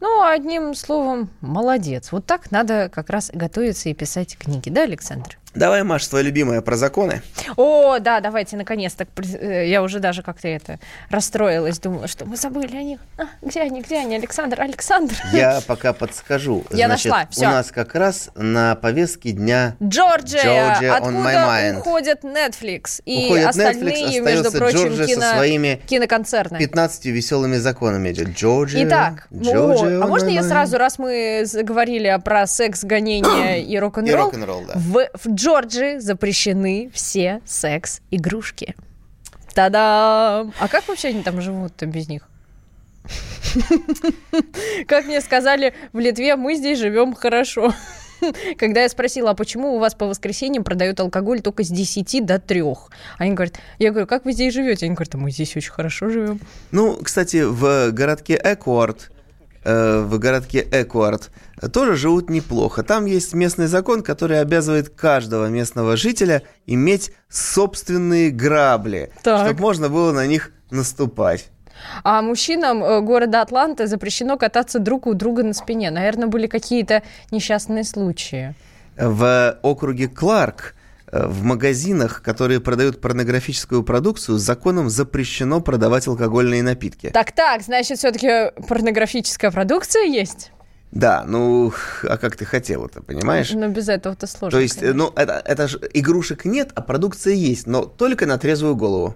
Ну, 0.00 0.22
одним 0.26 0.74
словом, 0.74 1.28
молодец. 1.42 2.10
Вот 2.10 2.24
так 2.24 2.50
надо 2.50 2.88
как 2.88 3.10
раз 3.10 3.30
готовиться 3.32 3.90
и 3.90 3.94
писать 3.94 4.36
книги, 4.38 4.70
да, 4.70 4.84
Александр? 4.84 5.39
Давай, 5.54 5.82
Маш, 5.82 6.06
твоя 6.06 6.24
любимая 6.24 6.60
про 6.60 6.76
законы. 6.76 7.22
О, 7.56 7.98
да, 7.98 8.20
давайте, 8.20 8.56
наконец-то. 8.56 9.06
Э, 9.40 9.68
Я 9.68 9.82
уже 9.82 9.98
даже 9.98 10.22
как-то 10.22 10.46
это 10.46 10.78
расстроилась, 11.10 11.78
думала, 11.80 12.06
что 12.06 12.24
мы 12.24 12.36
забыли 12.36 12.76
о 12.76 12.82
них. 12.82 13.00
А, 13.18 13.24
где 13.42 13.60
они, 13.62 13.82
где 13.82 13.98
они, 13.98 14.14
Александр, 14.16 14.60
Александр? 14.60 15.14
Я 15.32 15.60
пока 15.66 15.92
подскажу. 15.92 16.64
Я 16.70 16.86
Значит, 16.86 17.06
нашла, 17.10 17.26
У 17.28 17.32
всё. 17.32 17.44
нас 17.50 17.70
как 17.72 17.94
раз 17.96 18.30
на 18.36 18.76
повестке 18.76 19.32
дня 19.32 19.74
Джорджия, 19.82 20.42
Georgia 20.44 20.82
on 20.82 20.90
my 20.90 20.96
откуда 20.96 21.28
mind. 21.28 21.78
уходит 21.80 22.22
Netflix 22.24 23.00
и 23.04 23.26
Уходит 23.26 23.46
остальные, 23.48 24.20
Netflix, 24.20 24.22
между 24.22 24.52
прочим, 24.52 24.78
Georgia 24.78 24.96
со 25.02 25.06
кино- 25.06 25.32
своими 25.34 25.82
киноконцерны. 25.88 26.58
15 26.58 27.06
веселыми 27.06 27.56
законами. 27.56 28.10
Джорджия. 28.12 28.86
Итак, 28.86 29.26
Georgia 29.30 29.98
о, 30.00 30.04
а 30.04 30.06
можно 30.06 30.28
я 30.28 30.42
сразу, 30.42 30.78
раз 30.78 30.98
мы 30.98 31.42
заговорили 31.44 32.16
про 32.24 32.46
секс, 32.46 32.84
гонение 32.84 33.62
и 33.64 33.78
рок-н-ролл, 33.78 34.10
И 34.10 34.14
рок-н-ролл, 34.14 34.64
да. 34.66 34.74
в, 34.76 35.08
в 35.14 35.34
Джорджии 35.40 35.98
запрещены 36.00 36.90
все 36.92 37.40
секс-игрушки. 37.46 38.74
Та-дам! 39.54 40.52
А 40.58 40.68
как 40.68 40.86
вообще 40.86 41.08
они 41.08 41.22
там 41.22 41.40
живут-то 41.40 41.86
без 41.86 42.08
них? 42.08 42.28
Как 44.86 45.06
мне 45.06 45.22
сказали 45.22 45.72
в 45.94 45.98
Литве, 45.98 46.36
мы 46.36 46.56
здесь 46.56 46.78
живем 46.78 47.14
хорошо. 47.14 47.72
Когда 48.58 48.82
я 48.82 48.90
спросила, 48.90 49.30
а 49.30 49.34
почему 49.34 49.76
у 49.76 49.78
вас 49.78 49.94
по 49.94 50.04
воскресеньям 50.04 50.62
продают 50.62 51.00
алкоголь 51.00 51.40
только 51.40 51.64
с 51.64 51.68
10 51.68 52.26
до 52.26 52.38
3? 52.38 52.62
Они 53.16 53.32
говорят, 53.32 53.54
я 53.78 53.92
говорю, 53.92 54.06
как 54.06 54.26
вы 54.26 54.32
здесь 54.32 54.52
живете? 54.52 54.84
Они 54.84 54.94
говорят, 54.94 55.14
а 55.14 55.18
мы 55.18 55.30
здесь 55.30 55.56
очень 55.56 55.72
хорошо 55.72 56.10
живем. 56.10 56.38
Ну, 56.70 56.98
кстати, 57.02 57.44
в 57.44 57.92
городке 57.92 58.38
Экуарт, 58.44 59.10
э, 59.64 60.00
в 60.00 60.18
городке 60.18 60.68
Экуарт 60.70 61.30
тоже 61.68 61.96
живут 61.96 62.30
неплохо. 62.30 62.82
Там 62.82 63.04
есть 63.04 63.34
местный 63.34 63.66
закон, 63.66 64.02
который 64.02 64.40
обязывает 64.40 64.88
каждого 64.88 65.46
местного 65.46 65.96
жителя 65.96 66.42
иметь 66.66 67.12
собственные 67.28 68.30
грабли, 68.30 69.12
чтобы 69.20 69.54
можно 69.60 69.88
было 69.88 70.12
на 70.12 70.26
них 70.26 70.52
наступать. 70.70 71.50
А 72.02 72.22
мужчинам 72.22 72.82
э, 72.82 73.00
города 73.00 73.42
Атланты 73.42 73.86
запрещено 73.86 74.36
кататься 74.36 74.78
друг 74.78 75.06
у 75.06 75.14
друга 75.14 75.42
на 75.42 75.54
спине. 75.54 75.90
Наверное, 75.90 76.28
были 76.28 76.46
какие-то 76.46 77.02
несчастные 77.30 77.84
случаи. 77.84 78.54
В 78.96 79.58
округе 79.62 80.08
Кларк 80.08 80.74
э, 81.10 81.26
в 81.26 81.42
магазинах, 81.42 82.22
которые 82.22 82.60
продают 82.60 83.00
порнографическую 83.00 83.82
продукцию, 83.82 84.38
законом 84.38 84.90
запрещено 84.90 85.60
продавать 85.60 86.06
алкогольные 86.06 86.62
напитки. 86.62 87.10
Так-так, 87.10 87.62
значит, 87.62 87.98
все-таки 87.98 88.50
порнографическая 88.68 89.50
продукция 89.50 90.04
есть? 90.04 90.52
Да, 90.92 91.24
ну, 91.26 91.72
а 92.02 92.16
как 92.16 92.36
ты 92.36 92.44
хотел 92.44 92.86
это, 92.86 93.00
понимаешь? 93.02 93.52
Но 93.52 93.68
без 93.68 93.88
этого-то 93.88 94.26
сложно. 94.26 94.58
То 94.58 94.60
есть, 94.60 94.82
э, 94.82 94.92
ну, 94.92 95.12
это, 95.14 95.40
это 95.44 95.68
же 95.68 95.80
игрушек 95.94 96.44
нет, 96.44 96.72
а 96.74 96.82
продукция 96.82 97.34
есть, 97.34 97.66
но 97.68 97.84
только 97.84 98.26
на 98.26 98.38
трезвую 98.38 98.74
голову. 98.74 99.14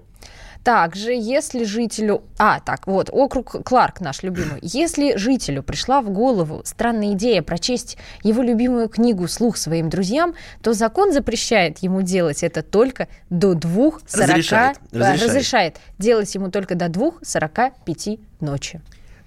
Также, 0.63 1.13
если 1.13 1.65
жителю... 1.65 2.23
А, 2.39 2.59
так, 2.61 2.87
вот, 2.87 3.11
округ 3.13 3.57
Кларк 3.65 4.01
наш 4.01 4.23
любимый. 4.23 4.59
Если 4.63 5.17
жителю 5.17 5.63
пришла 5.63 6.01
в 6.01 6.09
голову 6.09 6.63
странная 6.65 7.13
идея 7.13 7.43
прочесть 7.43 7.99
его 8.23 8.43
любимую 8.43 8.89
книгу 8.89 9.29
«Слух» 9.29 9.59
своим 9.59 9.91
друзьям, 9.91 10.35
то 10.63 10.73
закон 10.73 11.13
запрещает 11.13 11.79
ему 11.79 12.01
делать 12.01 12.43
это 12.43 12.63
только 12.63 13.09
до 13.29 13.55
двух 13.55 14.01
сорока... 14.07 14.33
Разрешает, 14.33 14.79
разрешает. 14.91 15.23
разрешает 15.23 15.77
делать 15.99 16.35
ему 16.35 16.51
только 16.51 16.77
до 16.77 16.89
двух 16.89 17.19
сорока 17.23 17.73
пяти 17.85 18.19
ночи. 18.41 18.81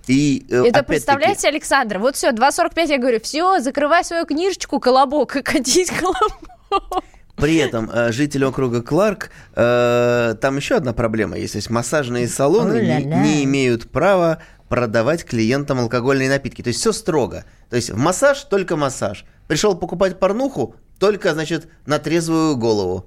И, 0.08 0.46
э, 0.50 0.66
Это 0.68 0.84
представляете, 0.84 1.48
Александр? 1.48 2.00
Вот 2.00 2.16
все, 2.16 2.32
2.45 2.32 2.88
я 2.88 2.98
говорю, 2.98 3.20
все, 3.22 3.60
закрывай 3.60 4.04
свою 4.04 4.26
книжечку, 4.26 4.80
колобок, 4.80 5.36
и 5.36 5.42
катись 5.42 5.90
колобок. 5.92 7.04
При 7.36 7.58
этом 7.58 7.90
э, 7.92 8.12
жители 8.12 8.44
округа 8.46 8.82
Кларк, 8.82 9.30
э, 9.56 10.36
там 10.42 10.58
еще 10.58 10.76
одна 10.76 10.94
проблема 10.94 11.38
есть. 11.38 11.54
То 11.54 11.58
есть 11.58 11.70
массажные 11.70 12.28
салоны 12.28 12.82
не, 12.82 13.04
не 13.04 13.44
имеют 13.44 13.92
права 13.92 14.42
продавать 14.70 15.24
клиентам 15.24 15.80
алкогольные 15.80 16.30
напитки. 16.30 16.64
То 16.64 16.70
есть 16.70 16.80
все 16.80 16.92
строго. 16.92 17.46
То 17.70 17.76
есть 17.76 17.92
в 17.92 17.98
массаж 17.98 18.42
только 18.46 18.76
массаж. 18.76 19.24
Пришел 19.48 19.76
покупать 19.76 20.20
порнуху, 20.20 20.76
только, 21.00 21.34
значит, 21.34 21.68
на 21.86 22.00
трезвую 22.00 22.58
голову. 22.58 23.06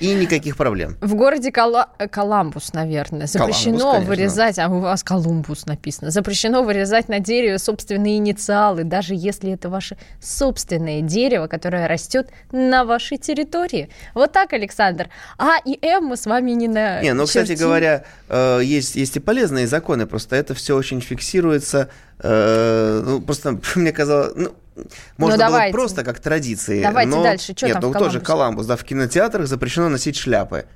И 0.00 0.12
никаких 0.14 0.56
проблем. 0.56 0.96
В 1.00 1.14
городе 1.14 1.50
Кола- 1.52 1.88
Коламбус, 2.10 2.72
наверное, 2.72 3.26
запрещено 3.26 3.78
Коламбус, 3.78 3.92
конечно. 4.06 4.08
вырезать, 4.08 4.58
а 4.58 4.68
у 4.68 4.80
вас 4.80 5.04
Колумбус 5.04 5.66
написано, 5.66 6.10
запрещено 6.10 6.62
вырезать 6.62 7.08
на 7.08 7.20
дереве 7.20 7.58
собственные 7.58 8.16
инициалы, 8.16 8.84
даже 8.84 9.14
если 9.14 9.52
это 9.52 9.68
ваше 9.68 9.96
собственное 10.20 11.00
дерево, 11.00 11.46
которое 11.46 11.86
растет 11.88 12.28
на 12.52 12.84
вашей 12.84 13.18
территории. 13.18 13.88
Вот 14.14 14.32
так, 14.32 14.52
Александр. 14.52 15.08
А 15.38 15.56
и 15.64 15.78
М 15.86 16.04
мы 16.06 16.16
с 16.16 16.26
вами 16.26 16.52
не 16.52 16.68
на 16.68 17.00
Не, 17.02 17.14
ну, 17.14 17.24
кстати 17.26 17.52
говоря, 17.52 18.04
э, 18.28 18.60
есть, 18.64 18.96
есть 18.96 19.16
и 19.16 19.20
полезные 19.20 19.66
законы, 19.66 20.06
просто 20.06 20.36
это 20.36 20.54
все 20.54 20.76
очень 20.76 21.00
фиксируется. 21.00 21.88
э, 22.20 23.02
ну, 23.04 23.20
просто 23.20 23.58
мне 23.76 23.92
казалось, 23.92 24.32
ну, 24.36 24.50
можно 25.16 25.36
было 25.36 25.46
давайте. 25.46 25.72
просто 25.72 26.04
как 26.04 26.20
традиции. 26.20 26.82
Давайте 26.82 27.16
но- 27.16 27.22
дальше. 27.22 27.54
Чё 27.54 27.66
Нет, 27.66 27.80
там 27.80 27.90
ну 27.90 27.90
в 27.90 27.98
тоже? 27.98 28.20
Коламбус, 28.20 28.66
да, 28.66 28.76
в 28.76 28.84
кинотеатрах 28.84 29.46
запрещено 29.46 29.88
носить 29.88 30.16
шляпы. 30.16 30.66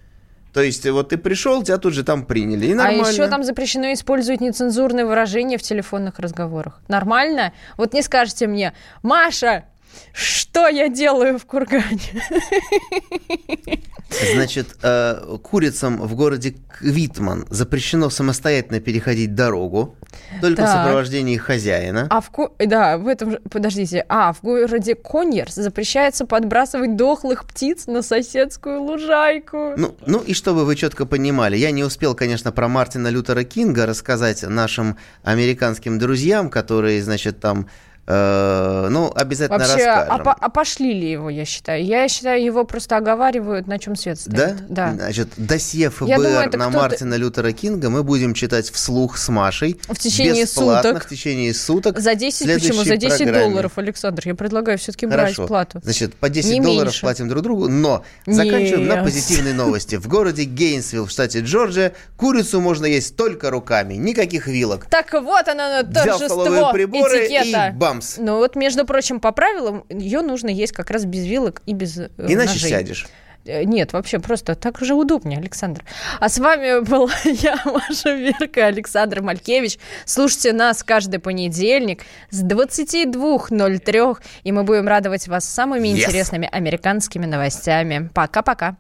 То 0.53 0.61
есть, 0.61 0.87
вот 0.87 1.09
ты 1.09 1.17
пришел, 1.17 1.63
тебя 1.63 1.79
тут 1.79 1.95
же 1.95 2.05
там 2.05 2.27
приняли, 2.27 2.67
и 2.67 2.73
А 2.73 2.77
нормально. 2.77 3.09
еще 3.09 3.27
там 3.27 3.43
запрещено 3.43 3.93
использовать 3.95 4.43
нецензурные 4.43 5.07
выражения 5.07 5.57
в 5.57 5.63
телефонных 5.63 6.19
разговорах. 6.19 6.83
Нормально? 6.89 7.55
Вот 7.79 7.95
не 7.95 8.03
скажете 8.03 8.47
мне, 8.47 8.75
Маша, 9.03 9.65
что 10.13 10.69
я 10.69 10.89
делаю 10.89 11.39
в 11.39 11.47
Кургане? 11.47 12.01
Значит, 14.35 14.77
э, 14.83 15.39
курицам 15.43 15.97
в 15.97 16.15
городе 16.15 16.55
Квитман 16.79 17.47
запрещено 17.49 18.11
самостоятельно 18.11 18.79
переходить 18.79 19.35
дорогу, 19.35 19.97
только 20.43 20.63
в 20.63 20.65
Так. 20.67 20.85
сопровождении 20.85 21.39
хозяина. 21.39 22.09
А 22.11 22.21
в 22.21 22.31
Ко- 22.31 22.51
да, 22.59 22.99
в 22.99 23.09
этом 23.09 23.39
подождите, 23.51 24.05
а 24.11 24.33
в 24.35 24.43
городе 24.43 24.95
Коньерс 24.95 25.55
запрещается 25.55 26.27
подбрасывать 26.27 26.95
дохлых 26.97 27.47
птиц 27.47 27.87
на 27.87 28.03
соседскую 28.03 28.83
лужайку. 28.83 29.73
Ну, 29.79 29.95
ну 30.05 30.19
и 30.19 30.35
чтобы 30.35 30.67
вы 30.67 30.77
четко 30.77 31.07
понимали, 31.07 31.57
я 31.57 31.71
не 31.71 31.83
успел, 31.83 32.15
конечно, 32.15 32.53
про 32.53 32.69
Мартина 32.69 33.09
Лютера 33.09 33.45
Кинга 33.45 33.87
рассказать 33.87 34.43
нашим 34.43 34.99
американским 35.23 35.99
друзьям, 35.99 36.51
которые, 36.51 37.03
значит, 37.03 37.41
там, 37.41 37.67
ну, 38.07 39.13
обязательно 39.15 39.59
Вообще, 39.59 39.85
а 39.85 39.97
расскажем. 40.07 40.27
опо- 40.27 40.37
опошлили 40.41 41.07
его, 41.07 41.31
я 41.31 41.45
считаю. 41.45 41.85
Я 41.85 42.09
считаю, 42.09 42.43
его 42.45 42.65
просто 42.65 42.97
оговаривают, 42.97 43.67
на 43.69 43.79
чем 43.79 43.95
свет 43.97 44.19
Да? 44.27 44.49
стоит. 44.49 44.67
Да. 44.69 44.93
Значит, 44.95 45.29
досье 45.37 45.91
ФБР 45.91 46.17
думаю, 46.17 46.51
на 46.57 46.71
Мартина 46.71 47.15
Лютера 47.15 47.53
Кинга 47.53 47.91
мы 47.91 48.03
будем 48.03 48.35
читать 48.35 48.71
вслух 48.71 49.19
с 49.19 49.29
Машей. 49.29 49.81
В 49.89 49.97
течение 49.99 50.47
суток. 50.47 51.05
в 51.05 51.09
течение 51.09 51.55
суток. 51.55 51.99
За 52.01 52.15
10, 52.15 52.47
в 52.49 52.55
почему? 52.55 52.79
За 52.79 52.85
следующей 52.85 52.99
10 53.09 53.19
программе. 53.25 53.49
долларов, 53.51 53.73
Александр. 53.77 54.23
Я 54.27 54.35
предлагаю 54.35 54.79
все-таки 54.79 55.07
брать 55.07 55.21
Хорошо. 55.35 55.47
плату. 55.47 55.81
Значит, 55.85 56.15
по 56.17 56.29
10 56.29 56.53
Не 56.55 56.61
долларов 56.61 56.87
меньше. 56.89 57.01
платим 57.03 57.29
друг 57.29 57.43
другу, 57.43 57.69
но 57.69 58.05
заканчиваем 58.27 58.87
на 58.89 58.95
Нет. 58.97 59.05
позитивной 59.05 59.53
новости. 59.53 59.97
В 59.97 60.09
городе 60.09 60.45
Гейнсвилл 60.45 61.07
в 61.07 61.11
штате 61.11 61.41
Джорджия 61.41 61.93
курицу 62.17 62.61
можно 62.61 62.87
есть 62.87 63.17
только 63.17 63.51
руками, 63.51 63.95
никаких 63.95 64.49
вилок. 64.49 64.87
Так 64.87 65.13
вот 65.13 65.47
оно, 65.49 65.83
Взял 65.89 66.19
торжество 66.19 66.43
столовые 66.45 66.73
приборы 66.73 67.27
этикета. 67.27 67.69
и 67.69 67.73
бамс. 67.95 68.17
Ну 68.19 68.37
вот, 68.37 68.57
между 68.57 68.85
прочим, 68.85 69.21
по 69.21 69.33
правилам, 69.33 69.85
ее 69.89 70.23
нужно 70.23 70.49
есть 70.49 70.73
как 70.73 70.91
раз 70.91 71.05
без 71.05 71.25
вилок 71.27 71.63
и 71.67 71.75
без 71.75 71.99
э, 71.99 72.09
Иначе 72.19 72.53
ножей. 72.53 72.71
сядешь. 72.71 73.07
Э, 73.45 73.65
Нет, 73.65 73.93
вообще 73.93 74.19
просто 74.21 74.55
так 74.55 74.79
же 74.81 74.95
удобнее, 74.95 75.39
Александр. 75.39 75.83
А 76.21 76.29
с 76.29 76.39
вами 76.39 76.85
была 76.89 77.11
я, 77.25 77.61
Маша 77.65 78.15
Верка, 78.15 78.67
Александр 78.67 79.21
Малькевич. 79.21 79.79
Слушайте 80.05 80.53
нас 80.53 80.83
каждый 80.85 81.19
понедельник 81.19 82.03
с 82.31 82.43
22.03, 82.45 84.17
и 84.45 84.53
мы 84.53 84.63
будем 84.65 84.87
радовать 84.89 85.29
вас 85.29 85.45
самыми 85.45 85.89
Yes. 85.89 86.05
интересными 86.05 86.49
американскими 86.51 87.27
новостями. 87.27 88.11
Пока-пока. 88.15 88.77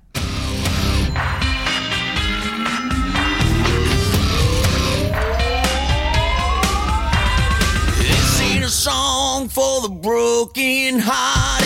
broken 10.02 10.98
heart. 10.98 11.61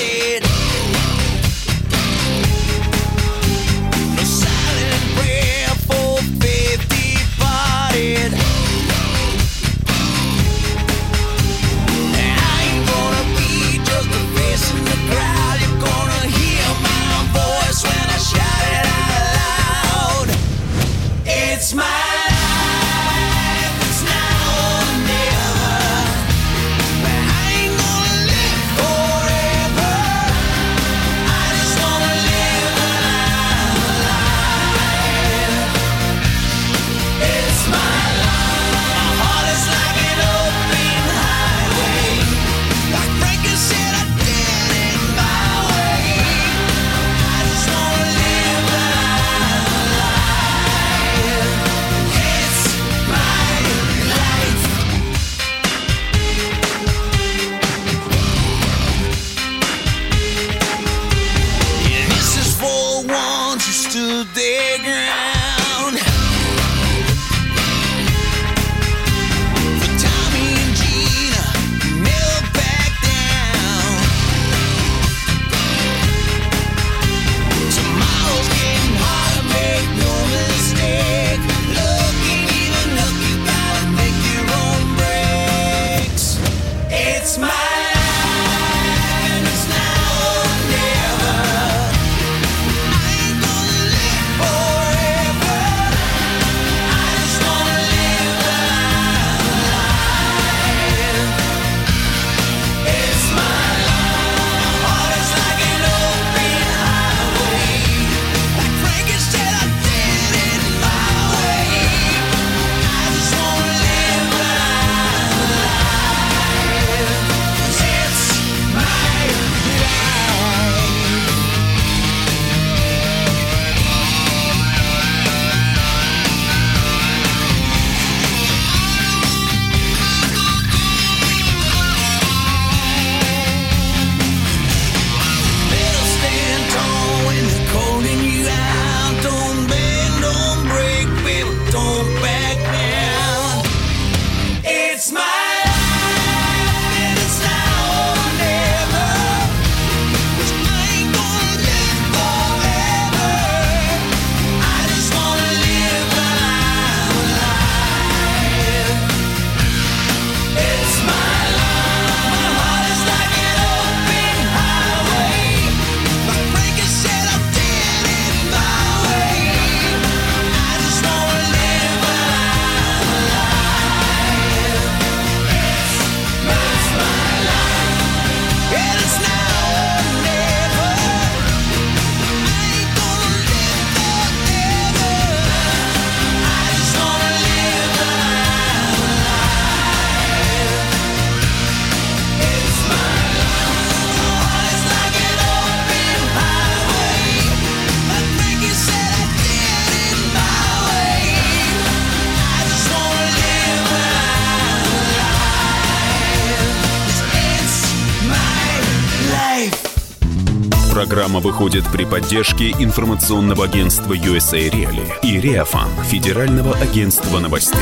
программа 211.36 211.40
выходит 211.40 211.84
при 211.92 212.04
поддержке 212.04 212.70
информационного 212.70 213.64
агентства 213.64 214.14
USA 214.14 214.70
Reali 214.70 215.06
и 215.22 215.40
Реафан 215.40 215.88
Федерального 216.04 216.76
агентства 216.76 217.38
новостей. 217.38 217.78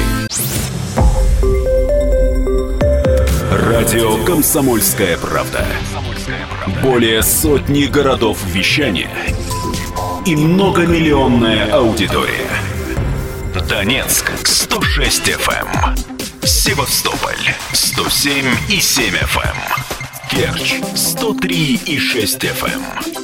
Радио 3.51 4.25
«Комсомольская 4.25 5.17
правда». 5.19 5.67
Более 6.83 7.23
сотни 7.23 7.85
городов 7.85 8.39
вещания 8.47 9.11
и 10.27 10.37
многомиллионная 10.37 11.73
аудитория. 11.73 12.51
Донецк 13.69 14.33
106 14.45 15.29
FM. 15.29 15.69
Эм. 15.73 15.97
Севастополь 16.43 17.55
107 17.73 18.47
и 18.69 18.81
7 18.81 19.15
FM. 19.15 19.41
Эм. 19.45 19.95
Керчь 20.31 20.75
103 20.97 21.81
и 21.87 21.99
6 21.99 22.45
FM. 22.45 23.24